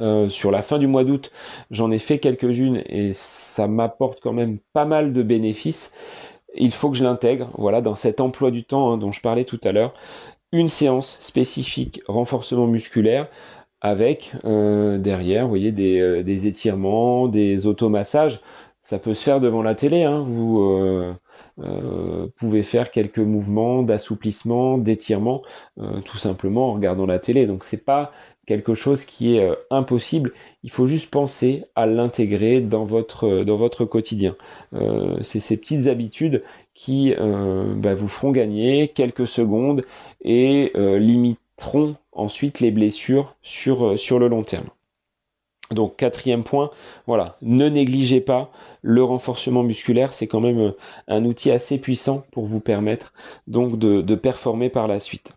Euh, 0.00 0.28
sur 0.28 0.52
la 0.52 0.62
fin 0.62 0.78
du 0.78 0.86
mois 0.86 1.02
d'août, 1.02 1.32
j'en 1.72 1.90
ai 1.90 1.98
fait 1.98 2.20
quelques-unes 2.20 2.84
et 2.86 3.12
ça 3.14 3.66
m'apporte 3.66 4.20
quand 4.20 4.32
même 4.32 4.58
pas 4.72 4.84
mal 4.84 5.12
de 5.12 5.22
bénéfices. 5.22 5.92
Il 6.54 6.72
faut 6.72 6.90
que 6.90 6.96
je 6.96 7.02
l'intègre, 7.02 7.50
voilà, 7.58 7.80
dans 7.80 7.96
cet 7.96 8.20
emploi 8.20 8.52
du 8.52 8.64
temps 8.64 8.92
hein, 8.92 8.96
dont 8.96 9.10
je 9.10 9.20
parlais 9.20 9.44
tout 9.44 9.60
à 9.64 9.72
l'heure, 9.72 9.92
une 10.52 10.68
séance 10.68 11.18
spécifique 11.20 12.00
renforcement 12.06 12.66
musculaire 12.66 13.28
avec 13.80 14.32
euh, 14.44 14.98
derrière, 14.98 15.44
vous 15.44 15.50
voyez, 15.50 15.72
des, 15.72 16.00
euh, 16.00 16.22
des, 16.22 16.46
étirements, 16.46 17.28
des 17.28 17.66
automassages. 17.66 18.40
Ça 18.82 18.98
peut 18.98 19.14
se 19.14 19.22
faire 19.22 19.40
devant 19.40 19.62
la 19.62 19.74
télé. 19.74 20.04
Hein. 20.04 20.22
Vous 20.24 20.62
euh, 21.58 22.26
pouvez 22.36 22.62
faire 22.62 22.90
quelques 22.90 23.18
mouvements 23.18 23.82
d'assouplissement, 23.82 24.78
d'étirement, 24.78 25.42
tout 26.04 26.16
simplement 26.16 26.70
en 26.70 26.74
regardant 26.74 27.04
la 27.04 27.18
télé. 27.18 27.46
Donc 27.46 27.64
c'est 27.64 27.84
pas 27.84 28.12
quelque 28.46 28.72
chose 28.72 29.04
qui 29.04 29.36
est 29.36 29.50
impossible. 29.70 30.32
Il 30.62 30.70
faut 30.70 30.86
juste 30.86 31.10
penser 31.10 31.64
à 31.74 31.86
l'intégrer 31.86 32.60
dans 32.60 32.86
votre 32.86 33.44
dans 33.44 33.56
votre 33.56 33.84
quotidien. 33.84 34.36
c'est 35.20 35.40
ces 35.40 35.58
petites 35.58 35.88
habitudes 35.88 36.42
qui 36.72 37.14
bah, 37.76 37.94
vous 37.94 38.08
feront 38.08 38.30
gagner 38.30 38.88
quelques 38.88 39.28
secondes 39.28 39.84
et 40.22 40.72
limiteront 40.76 41.96
ensuite 42.18 42.60
les 42.60 42.70
blessures 42.70 43.36
sur, 43.42 43.86
euh, 43.86 43.96
sur 43.96 44.18
le 44.18 44.28
long 44.28 44.42
terme. 44.42 44.68
Donc 45.70 45.96
quatrième 45.96 46.44
point, 46.44 46.70
voilà, 47.06 47.36
ne 47.42 47.68
négligez 47.68 48.20
pas 48.20 48.50
le 48.80 49.04
renforcement 49.04 49.62
musculaire, 49.62 50.12
c'est 50.12 50.26
quand 50.26 50.40
même 50.40 50.58
euh, 50.58 50.76
un 51.08 51.24
outil 51.24 51.50
assez 51.50 51.78
puissant 51.78 52.24
pour 52.30 52.46
vous 52.46 52.60
permettre 52.60 53.12
donc 53.46 53.78
de, 53.78 54.14
performer 54.14 54.70
par 54.70 54.88
la 54.88 54.98
suite. 54.98 55.34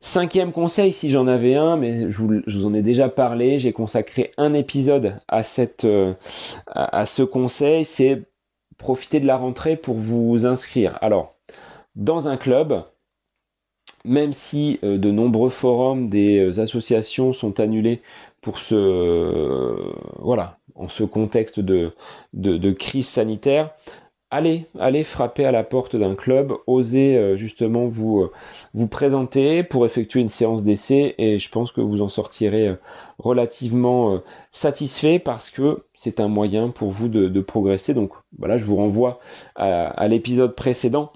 Cinquième 0.00 0.52
conseil, 0.52 0.92
si 0.92 1.10
j'en 1.10 1.26
avais 1.26 1.54
un, 1.54 1.76
mais 1.76 2.10
je 2.10 2.22
vous, 2.22 2.66
en 2.66 2.74
ai 2.74 2.82
déjà 2.82 3.08
parlé, 3.08 3.58
j'ai 3.58 3.72
consacré 3.72 4.30
un 4.36 4.52
épisode 4.52 5.18
à, 5.26 5.42
cette, 5.42 5.84
euh, 5.84 6.12
à 6.66 7.06
ce 7.06 7.22
conseil, 7.22 7.84
c'est 7.84 8.22
profiter 8.76 9.20
de 9.20 9.26
la 9.26 9.38
rentrée 9.38 9.76
pour 9.76 9.96
vous 9.96 10.44
inscrire. 10.44 10.98
Alors, 11.00 11.34
dans 11.96 12.28
un 12.28 12.36
club, 12.36 12.84
même 14.06 14.32
si 14.32 14.78
euh, 14.84 14.96
de 14.96 15.10
nombreux 15.10 15.50
forums 15.50 16.08
des 16.08 16.38
euh, 16.38 16.60
associations 16.60 17.32
sont 17.32 17.60
annulés 17.60 18.00
pour 18.40 18.58
ce 18.58 18.74
euh, 18.74 19.92
voilà 20.18 20.58
en 20.76 20.88
ce 20.88 21.04
contexte 21.04 21.58
de, 21.58 21.92
de, 22.34 22.70
crise 22.70 23.08
sanitaire, 23.08 23.70
allez, 24.30 24.66
allez 24.78 25.04
frapper 25.04 25.46
à 25.46 25.50
la 25.50 25.64
porte 25.64 25.96
d'un 25.96 26.14
club, 26.14 26.52
osez 26.66 27.34
justement 27.38 27.86
vous, 27.86 28.28
vous 28.74 28.86
présenter 28.86 29.62
pour 29.62 29.86
effectuer 29.86 30.20
une 30.20 30.28
séance 30.28 30.62
d'essai 30.62 31.14
et 31.16 31.38
je 31.38 31.48
pense 31.48 31.72
que 31.72 31.80
vous 31.80 32.02
en 32.02 32.10
sortirez 32.10 32.74
relativement 33.18 34.20
satisfait 34.50 35.18
parce 35.18 35.50
que 35.50 35.84
c'est 35.94 36.20
un 36.20 36.28
moyen 36.28 36.68
pour 36.68 36.90
vous 36.90 37.08
de, 37.08 37.40
progresser. 37.40 37.94
Donc 37.94 38.12
voilà, 38.38 38.58
je 38.58 38.66
vous 38.66 38.76
renvoie 38.76 39.18
à 39.54 40.08
l'épisode 40.08 40.54
précédent 40.54 41.10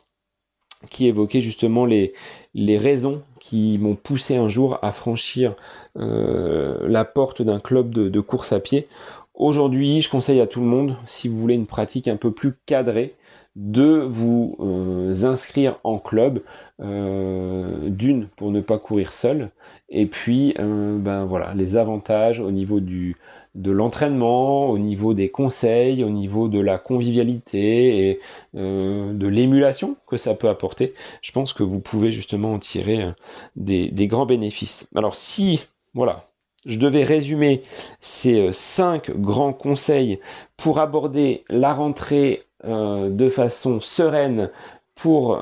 qui 0.88 1.06
évoquait 1.06 1.42
justement 1.42 1.84
les, 1.84 2.14
les 2.54 2.78
raisons 2.78 3.22
qui 3.38 3.78
m'ont 3.78 3.96
poussé 3.96 4.36
un 4.36 4.48
jour 4.48 4.78
à 4.82 4.92
franchir 4.92 5.54
euh, 5.96 6.88
la 6.88 7.04
porte 7.04 7.42
d'un 7.42 7.60
club 7.60 7.90
de, 7.90 8.20
course 8.20 8.52
à 8.52 8.60
pied. 8.60 8.88
Aujourd'hui, 9.34 10.02
je 10.02 10.10
conseille 10.10 10.40
à 10.40 10.46
tout 10.46 10.60
le 10.60 10.66
monde, 10.66 10.96
si 11.06 11.28
vous 11.28 11.38
voulez 11.38 11.54
une 11.54 11.66
pratique 11.66 12.08
un 12.08 12.16
peu 12.16 12.32
plus 12.32 12.54
cadrée, 12.66 13.14
de 13.56 14.06
vous 14.08 14.56
euh, 14.60 15.24
inscrire 15.24 15.78
en 15.84 15.98
club, 15.98 16.42
euh, 16.80 17.88
d'une 17.88 18.26
pour 18.28 18.50
ne 18.50 18.60
pas 18.60 18.78
courir 18.78 19.12
seul, 19.12 19.50
et 19.88 20.06
puis 20.06 20.54
ben 20.58 21.24
voilà 21.24 21.52
les 21.54 21.76
avantages 21.76 22.40
au 22.40 22.50
niveau 22.50 22.80
du 22.80 23.16
de 23.54 23.70
l'entraînement, 23.70 24.70
au 24.70 24.78
niveau 24.78 25.12
des 25.14 25.28
conseils, 25.28 26.04
au 26.04 26.10
niveau 26.10 26.48
de 26.48 26.60
la 26.60 26.78
convivialité 26.78 28.08
et 28.08 28.20
euh, 28.56 29.12
de 29.12 29.26
l'émulation 29.26 29.96
que 30.06 30.16
ça 30.16 30.34
peut 30.34 30.48
apporter, 30.48 30.94
je 31.22 31.32
pense 31.32 31.52
que 31.52 31.62
vous 31.62 31.80
pouvez 31.80 32.12
justement 32.12 32.54
en 32.54 32.58
tirer 32.58 33.02
euh, 33.02 33.12
des, 33.56 34.06
grands 34.06 34.26
bénéfices. 34.26 34.86
Alors 34.94 35.16
si, 35.16 35.64
voilà, 35.94 36.26
je 36.64 36.78
devais 36.78 37.02
résumer 37.02 37.62
ces 38.00 38.40
euh, 38.40 38.52
cinq 38.52 39.10
grands 39.10 39.52
conseils 39.52 40.20
pour 40.56 40.78
aborder 40.78 41.44
la 41.48 41.74
rentrée 41.74 42.44
de 42.64 43.28
façon 43.28 43.80
sereine 43.80 44.50
pour 44.94 45.40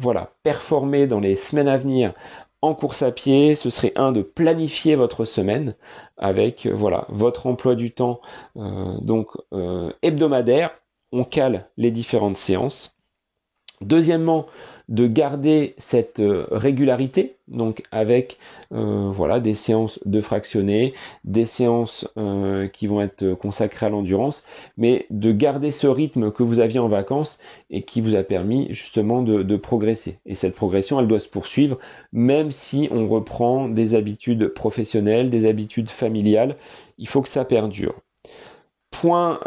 voilà, 0.00 0.32
performer 0.42 1.06
dans 1.06 1.20
les 1.20 1.36
semaines 1.36 1.68
à 1.68 1.78
venir 1.78 2.12
en 2.62 2.74
course 2.74 3.02
à 3.02 3.10
pied, 3.10 3.54
ce 3.54 3.70
serait 3.70 3.92
un 3.96 4.12
de 4.12 4.22
planifier 4.22 4.94
votre 4.94 5.24
semaine 5.24 5.74
avec 6.16 6.66
euh, 6.66 6.74
voilà 6.74 7.06
votre 7.08 7.46
emploi 7.46 7.74
du 7.74 7.90
temps 7.90 8.20
euh, 8.56 8.98
donc 9.00 9.28
euh, 9.52 9.92
hebdomadaire. 10.02 10.70
On 11.12 11.24
cale 11.24 11.68
les 11.76 11.90
différentes 11.90 12.36
séances. 12.36 12.96
Deuxièmement, 13.80 14.46
de 14.90 15.06
garder 15.06 15.74
cette 15.78 16.18
euh, 16.18 16.46
régularité, 16.50 17.36
donc 17.46 17.84
avec 17.92 18.38
euh, 18.72 19.10
voilà 19.12 19.38
des 19.38 19.54
séances 19.54 20.00
de 20.04 20.20
fractionnés, 20.20 20.94
des 21.24 21.44
séances 21.44 22.08
euh, 22.18 22.66
qui 22.66 22.88
vont 22.88 23.00
être 23.00 23.34
consacrées 23.34 23.86
à 23.86 23.88
l'endurance, 23.88 24.44
mais 24.76 25.06
de 25.10 25.30
garder 25.30 25.70
ce 25.70 25.86
rythme 25.86 26.32
que 26.32 26.42
vous 26.42 26.58
aviez 26.58 26.80
en 26.80 26.88
vacances 26.88 27.38
et 27.70 27.82
qui 27.82 28.00
vous 28.00 28.16
a 28.16 28.24
permis 28.24 28.66
justement 28.70 29.22
de, 29.22 29.56
progresser. 29.56 30.18
Et 30.26 30.34
cette 30.34 30.54
progression, 30.54 30.98
elle 30.98 31.06
doit 31.06 31.20
se 31.20 31.28
poursuivre, 31.28 31.78
même 32.12 32.50
si 32.50 32.88
on 32.90 33.06
reprend 33.06 33.68
des 33.68 33.94
habitudes 33.94 34.48
professionnelles, 34.48 35.30
des 35.30 35.46
habitudes 35.46 35.90
familiales, 35.90 36.56
il 36.98 37.06
faut 37.06 37.20
que 37.20 37.28
ça 37.28 37.44
perdure. 37.44 37.94
Point 38.90 39.38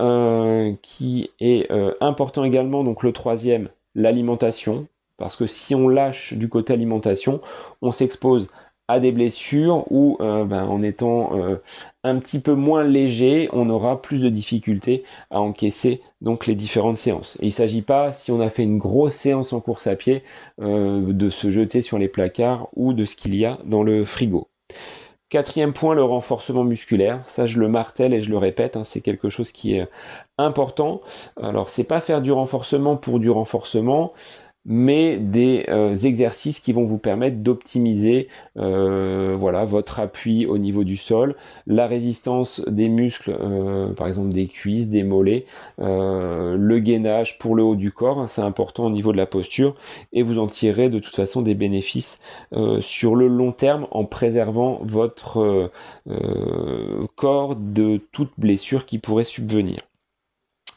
qui 0.82 1.32
est 1.40 1.70
important 2.00 2.44
également, 2.44 2.84
donc 2.84 3.04
le 3.04 3.12
troisième, 3.12 3.70
l'alimentation. 3.96 4.88
Parce 5.18 5.36
que 5.36 5.46
si 5.48 5.76
on 5.76 5.88
lâche 5.88 6.34
du 6.34 6.50
côté 6.50 6.74
alimentation, 6.74 7.42
on 7.82 7.92
s'expose 7.92 8.50
à 8.88 9.00
des 9.00 9.12
blessures 9.12 9.90
ou 9.92 10.18
euh, 10.20 10.44
ben, 10.44 10.66
en 10.66 10.84
étant 10.84 11.32
un 12.04 12.20
petit 12.20 12.40
peu 12.40 12.54
moins 12.54 12.84
léger, 12.84 13.48
on 13.54 13.70
aura 13.70 14.02
plus 14.02 14.22
de 14.22 14.30
difficultés 14.30 15.04
à 15.32 15.40
encaisser 15.40 16.02
donc 16.22 16.48
les 16.48 16.56
différentes 16.56 16.98
séances. 16.98 17.38
Il 17.42 17.46
ne 17.46 17.52
s'agit 17.52 17.82
pas, 17.82 18.12
si 18.12 18.32
on 18.32 18.42
a 18.42 18.50
fait 18.50 18.64
une 18.64 18.78
grosse 18.78 19.16
séance 19.16 19.54
en 19.54 19.62
course 19.62 19.88
à 19.88 19.96
pied, 19.96 20.24
de 20.60 21.30
se 21.30 21.50
jeter 21.50 21.82
sur 21.82 21.98
les 21.98 22.10
placards 22.10 22.68
ou 22.76 22.94
de 22.94 23.06
ce 23.06 23.16
qu'il 23.16 23.36
y 23.36 23.46
a 23.46 23.58
dans 23.66 23.84
le 23.84 24.04
frigo. 24.04 24.50
Quatrième 25.34 25.74
point, 25.74 25.96
le 25.96 26.04
renforcement 26.04 26.64
musculaire. 26.64 27.24
Ça, 27.26 27.48
je 27.48 27.60
le 27.60 27.68
martèle 27.68 28.14
et 28.14 28.22
je 28.22 28.30
le 28.30 28.38
répète, 28.38 28.78
hein, 28.78 28.84
c'est 28.84 29.02
quelque 29.02 29.32
chose 29.32 29.52
qui 29.52 29.74
est 29.74 29.88
important. 30.38 31.02
Alors, 31.42 31.70
c'est 31.70 31.86
pas 31.86 32.02
faire 32.02 32.22
du 32.22 32.32
renforcement 32.32 32.98
pour 32.98 33.20
du 33.20 33.32
renforcement, 33.32 34.14
mais 34.66 35.18
des 35.18 35.66
euh, 35.70 35.96
exercices 35.96 36.60
qui 36.60 36.74
vont 36.74 36.86
vous 36.86 36.98
permettre 36.98 37.38
d'optimiser 37.38 38.30
euh, 38.58 39.36
voilà 39.38 39.66
votre 39.66 40.00
appui 40.00 40.46
au 40.46 40.58
niveau 40.58 40.84
du 40.84 40.98
sol, 40.98 41.36
la 41.68 41.88
résistance 41.88 42.62
des 42.68 42.88
muscles, 42.88 43.36
euh, 43.40 43.94
par 43.94 44.08
exemple 44.08 44.32
des 44.32 44.48
cuisses, 44.48 44.90
des 44.90 45.04
mollets, 45.04 45.46
le 45.78 46.80
gainage 46.80 47.38
pour 47.40 47.56
le 47.56 47.64
haut 47.64 47.76
du 47.76 47.92
corps, 47.92 48.20
hein, 48.20 48.28
c'est 48.28 48.42
important 48.42 48.86
au 48.86 48.90
niveau 48.90 49.12
de 49.12 49.18
la 49.18 49.26
posture, 49.26 49.76
et 50.14 50.24
vous 50.24 50.40
en 50.40 50.48
tirerez 50.48 50.90
de 50.90 51.00
toute 51.00 51.16
façon 51.16 51.42
des 51.42 51.56
bénéfices 51.56 52.20
sur 52.82 53.16
le 53.16 53.28
long 53.28 53.52
terme 53.52 53.88
en 53.92 54.06
préservant 54.06 54.80
votre 54.84 55.72
corps 57.16 57.56
de 57.56 58.02
toute 58.12 58.32
blessure 58.38 58.86
qui 58.86 59.00
pourrait 59.00 59.24
subvenir. 59.24 59.80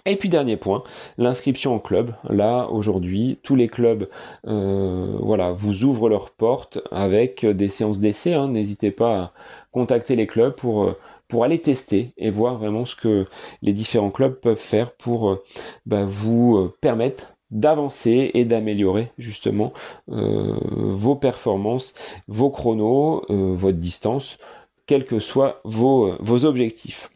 Et 0.08 0.14
puis 0.14 0.28
dernier 0.28 0.56
point, 0.56 0.84
l'inscription 1.18 1.74
en 1.74 1.78
club. 1.80 2.14
Là 2.30 2.68
aujourd'hui, 2.70 3.40
tous 3.42 3.56
les 3.56 3.66
clubs, 3.66 4.08
euh, 4.46 5.18
voilà, 5.20 5.50
vous 5.50 5.82
ouvrent 5.82 6.08
leurs 6.08 6.30
portes 6.30 6.78
avec 6.92 7.44
des 7.44 7.68
séances 7.68 7.98
d'essai. 7.98 8.32
Hein. 8.32 8.48
N'hésitez 8.48 8.92
pas 8.92 9.18
à 9.18 9.32
contacter 9.72 10.14
les 10.14 10.28
clubs 10.28 10.54
pour 10.54 10.84
euh, 10.84 10.96
pour 11.26 11.42
aller 11.42 11.60
tester 11.60 12.12
et 12.16 12.30
voir 12.30 12.56
vraiment 12.56 12.84
ce 12.84 12.94
que 12.94 13.26
les 13.60 13.72
différents 13.72 14.12
clubs 14.12 14.34
peuvent 14.34 14.56
faire 14.56 14.92
pour 14.92 15.28
euh, 15.28 15.42
bah, 15.86 16.04
vous 16.06 16.70
permettre 16.80 17.34
d'avancer 17.50 18.30
et 18.34 18.44
d'améliorer 18.44 19.12
justement 19.18 19.72
vos 20.08 21.14
performances, 21.14 21.94
vos 22.26 22.50
chronos, 22.50 23.24
votre 23.28 23.78
distance, 23.78 24.38
quels 24.86 25.06
que 25.06 25.20
soient 25.20 25.60
vos, 25.62 26.16
vos 26.18 26.44
objectifs. 26.44 27.08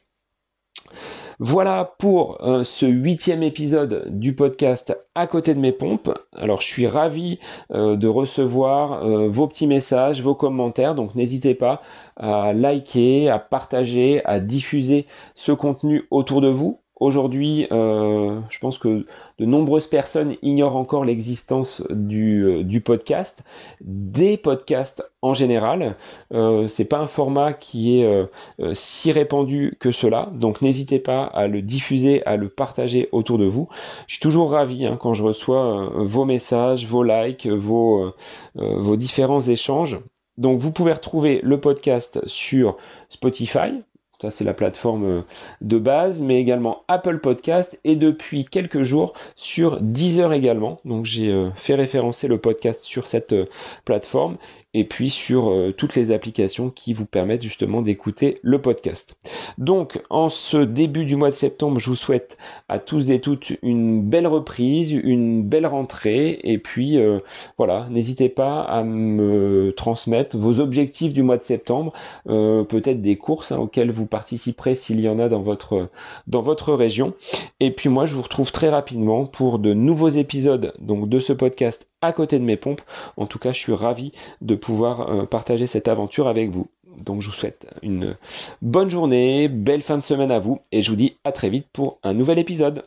Voilà 1.42 1.94
pour 1.98 2.36
euh, 2.42 2.64
ce 2.64 2.84
huitième 2.84 3.42
épisode 3.42 4.08
du 4.10 4.34
podcast 4.34 4.94
à 5.14 5.26
côté 5.26 5.54
de 5.54 5.58
mes 5.58 5.72
pompes. 5.72 6.12
Alors 6.36 6.60
je 6.60 6.66
suis 6.66 6.86
ravi 6.86 7.38
euh, 7.72 7.96
de 7.96 8.08
recevoir 8.08 9.02
euh, 9.02 9.30
vos 9.30 9.46
petits 9.48 9.66
messages, 9.66 10.20
vos 10.20 10.34
commentaires, 10.34 10.94
donc 10.94 11.14
n'hésitez 11.14 11.54
pas 11.54 11.80
à 12.18 12.52
liker, 12.52 13.30
à 13.30 13.38
partager, 13.38 14.20
à 14.26 14.38
diffuser 14.38 15.06
ce 15.34 15.52
contenu 15.52 16.06
autour 16.10 16.42
de 16.42 16.48
vous. 16.48 16.82
Aujourd'hui, 17.00 17.66
euh, 17.72 18.40
je 18.50 18.58
pense 18.58 18.76
que 18.76 19.06
de 19.38 19.46
nombreuses 19.46 19.86
personnes 19.86 20.36
ignorent 20.42 20.76
encore 20.76 21.06
l'existence 21.06 21.82
du, 21.88 22.44
euh, 22.44 22.80
podcast, 22.84 23.42
des 23.80 24.36
podcasts 24.36 25.02
en 25.22 25.32
général. 25.32 25.96
Euh, 26.34 26.68
c'est 26.68 26.84
pas 26.84 26.98
un 26.98 27.06
format 27.06 27.54
qui 27.54 27.98
est 27.98 28.04
euh, 28.04 28.26
si 28.74 29.12
répandu 29.12 29.78
que 29.80 29.92
cela, 29.92 30.28
donc 30.34 30.60
n'hésitez 30.60 30.98
pas 30.98 31.24
à 31.24 31.46
le 31.46 31.62
diffuser, 31.62 32.24
à 32.26 32.36
le 32.36 32.50
partager 32.50 33.08
autour 33.12 33.38
de 33.38 33.46
vous. 33.46 33.68
Je 34.06 34.16
suis 34.16 34.20
toujours 34.20 34.50
ravi 34.50 34.84
hein, 34.84 34.98
quand 35.00 35.14
je 35.14 35.22
reçois 35.22 35.90
vos 35.94 36.26
messages, 36.26 36.86
vos 36.86 37.02
likes, 37.02 37.46
vos, 37.46 38.12
vos 38.54 38.96
différents 38.96 39.40
échanges. 39.40 39.98
Donc 40.36 40.58
vous 40.58 40.72
pouvez 40.72 40.92
retrouver 40.92 41.40
le 41.42 41.60
podcast 41.60 42.20
sur 42.26 42.76
Spotify, 43.08 43.82
ça, 44.20 44.30
c'est 44.30 44.44
la 44.44 44.52
plateforme 44.52 45.04
euh, 45.04 45.22
de 45.62 45.78
base, 45.78 46.20
mais 46.20 46.38
également 46.38 46.84
Apple 46.88 47.20
Podcast 47.20 47.80
et 47.84 47.96
depuis 47.96 48.44
quelques 48.44 48.82
jours 48.82 49.14
sur 49.34 49.80
Deezer 49.80 50.34
également. 50.34 50.78
Donc, 50.84 51.06
j'ai 51.06 51.28
euh, 51.28 51.50
fait 51.54 51.74
référencer 51.74 52.28
le 52.28 52.38
podcast 52.38 52.82
sur 52.82 53.06
cette 53.06 53.32
euh, 53.32 53.46
plateforme 53.86 54.36
et 54.74 54.84
puis 54.84 55.10
sur 55.10 55.50
euh, 55.50 55.72
toutes 55.72 55.96
les 55.96 56.12
applications 56.12 56.70
qui 56.70 56.92
vous 56.92 57.06
permettent 57.06 57.42
justement 57.42 57.82
d'écouter 57.82 58.38
le 58.42 58.60
podcast. 58.60 59.16
Donc 59.58 60.00
en 60.10 60.28
ce 60.28 60.58
début 60.58 61.04
du 61.04 61.16
mois 61.16 61.30
de 61.30 61.34
septembre, 61.34 61.78
je 61.78 61.90
vous 61.90 61.96
souhaite 61.96 62.38
à 62.68 62.78
tous 62.78 63.10
et 63.10 63.20
toutes 63.20 63.52
une 63.62 64.02
belle 64.02 64.26
reprise, 64.26 64.92
une 64.92 65.42
belle 65.42 65.66
rentrée 65.66 66.38
et 66.44 66.58
puis 66.58 66.98
euh, 66.98 67.18
voilà, 67.58 67.88
n'hésitez 67.90 68.28
pas 68.28 68.60
à 68.60 68.84
me 68.84 69.72
transmettre 69.76 70.36
vos 70.36 70.60
objectifs 70.60 71.12
du 71.12 71.22
mois 71.22 71.36
de 71.36 71.42
septembre, 71.42 71.92
euh, 72.28 72.62
peut-être 72.64 73.00
des 73.00 73.16
courses 73.16 73.52
hein, 73.52 73.58
auxquelles 73.58 73.90
vous 73.90 74.06
participerez 74.06 74.74
s'il 74.74 75.00
y 75.00 75.08
en 75.08 75.18
a 75.18 75.28
dans 75.28 75.42
votre 75.42 75.88
dans 76.26 76.42
votre 76.42 76.72
région. 76.74 77.14
Et 77.58 77.72
puis 77.72 77.88
moi 77.88 78.06
je 78.06 78.14
vous 78.14 78.22
retrouve 78.22 78.52
très 78.52 78.68
rapidement 78.68 79.26
pour 79.26 79.58
de 79.58 79.74
nouveaux 79.74 80.08
épisodes 80.08 80.72
donc 80.78 81.08
de 81.08 81.18
ce 81.18 81.32
podcast 81.32 81.89
à 82.02 82.12
côté 82.12 82.38
de 82.38 82.44
mes 82.44 82.56
pompes. 82.56 82.82
En 83.16 83.26
tout 83.26 83.38
cas, 83.38 83.52
je 83.52 83.58
suis 83.58 83.72
ravi 83.72 84.12
de 84.40 84.54
pouvoir 84.54 85.10
euh, 85.10 85.26
partager 85.26 85.66
cette 85.66 85.88
aventure 85.88 86.28
avec 86.28 86.50
vous. 86.50 86.68
Donc 87.04 87.22
je 87.22 87.28
vous 87.28 87.34
souhaite 87.34 87.66
une 87.82 88.16
bonne 88.62 88.90
journée, 88.90 89.48
belle 89.48 89.82
fin 89.82 89.96
de 89.96 90.02
semaine 90.02 90.30
à 90.30 90.38
vous 90.38 90.60
et 90.72 90.82
je 90.82 90.90
vous 90.90 90.96
dis 90.96 91.18
à 91.24 91.32
très 91.32 91.48
vite 91.48 91.68
pour 91.72 91.98
un 92.02 92.14
nouvel 92.14 92.38
épisode. 92.38 92.84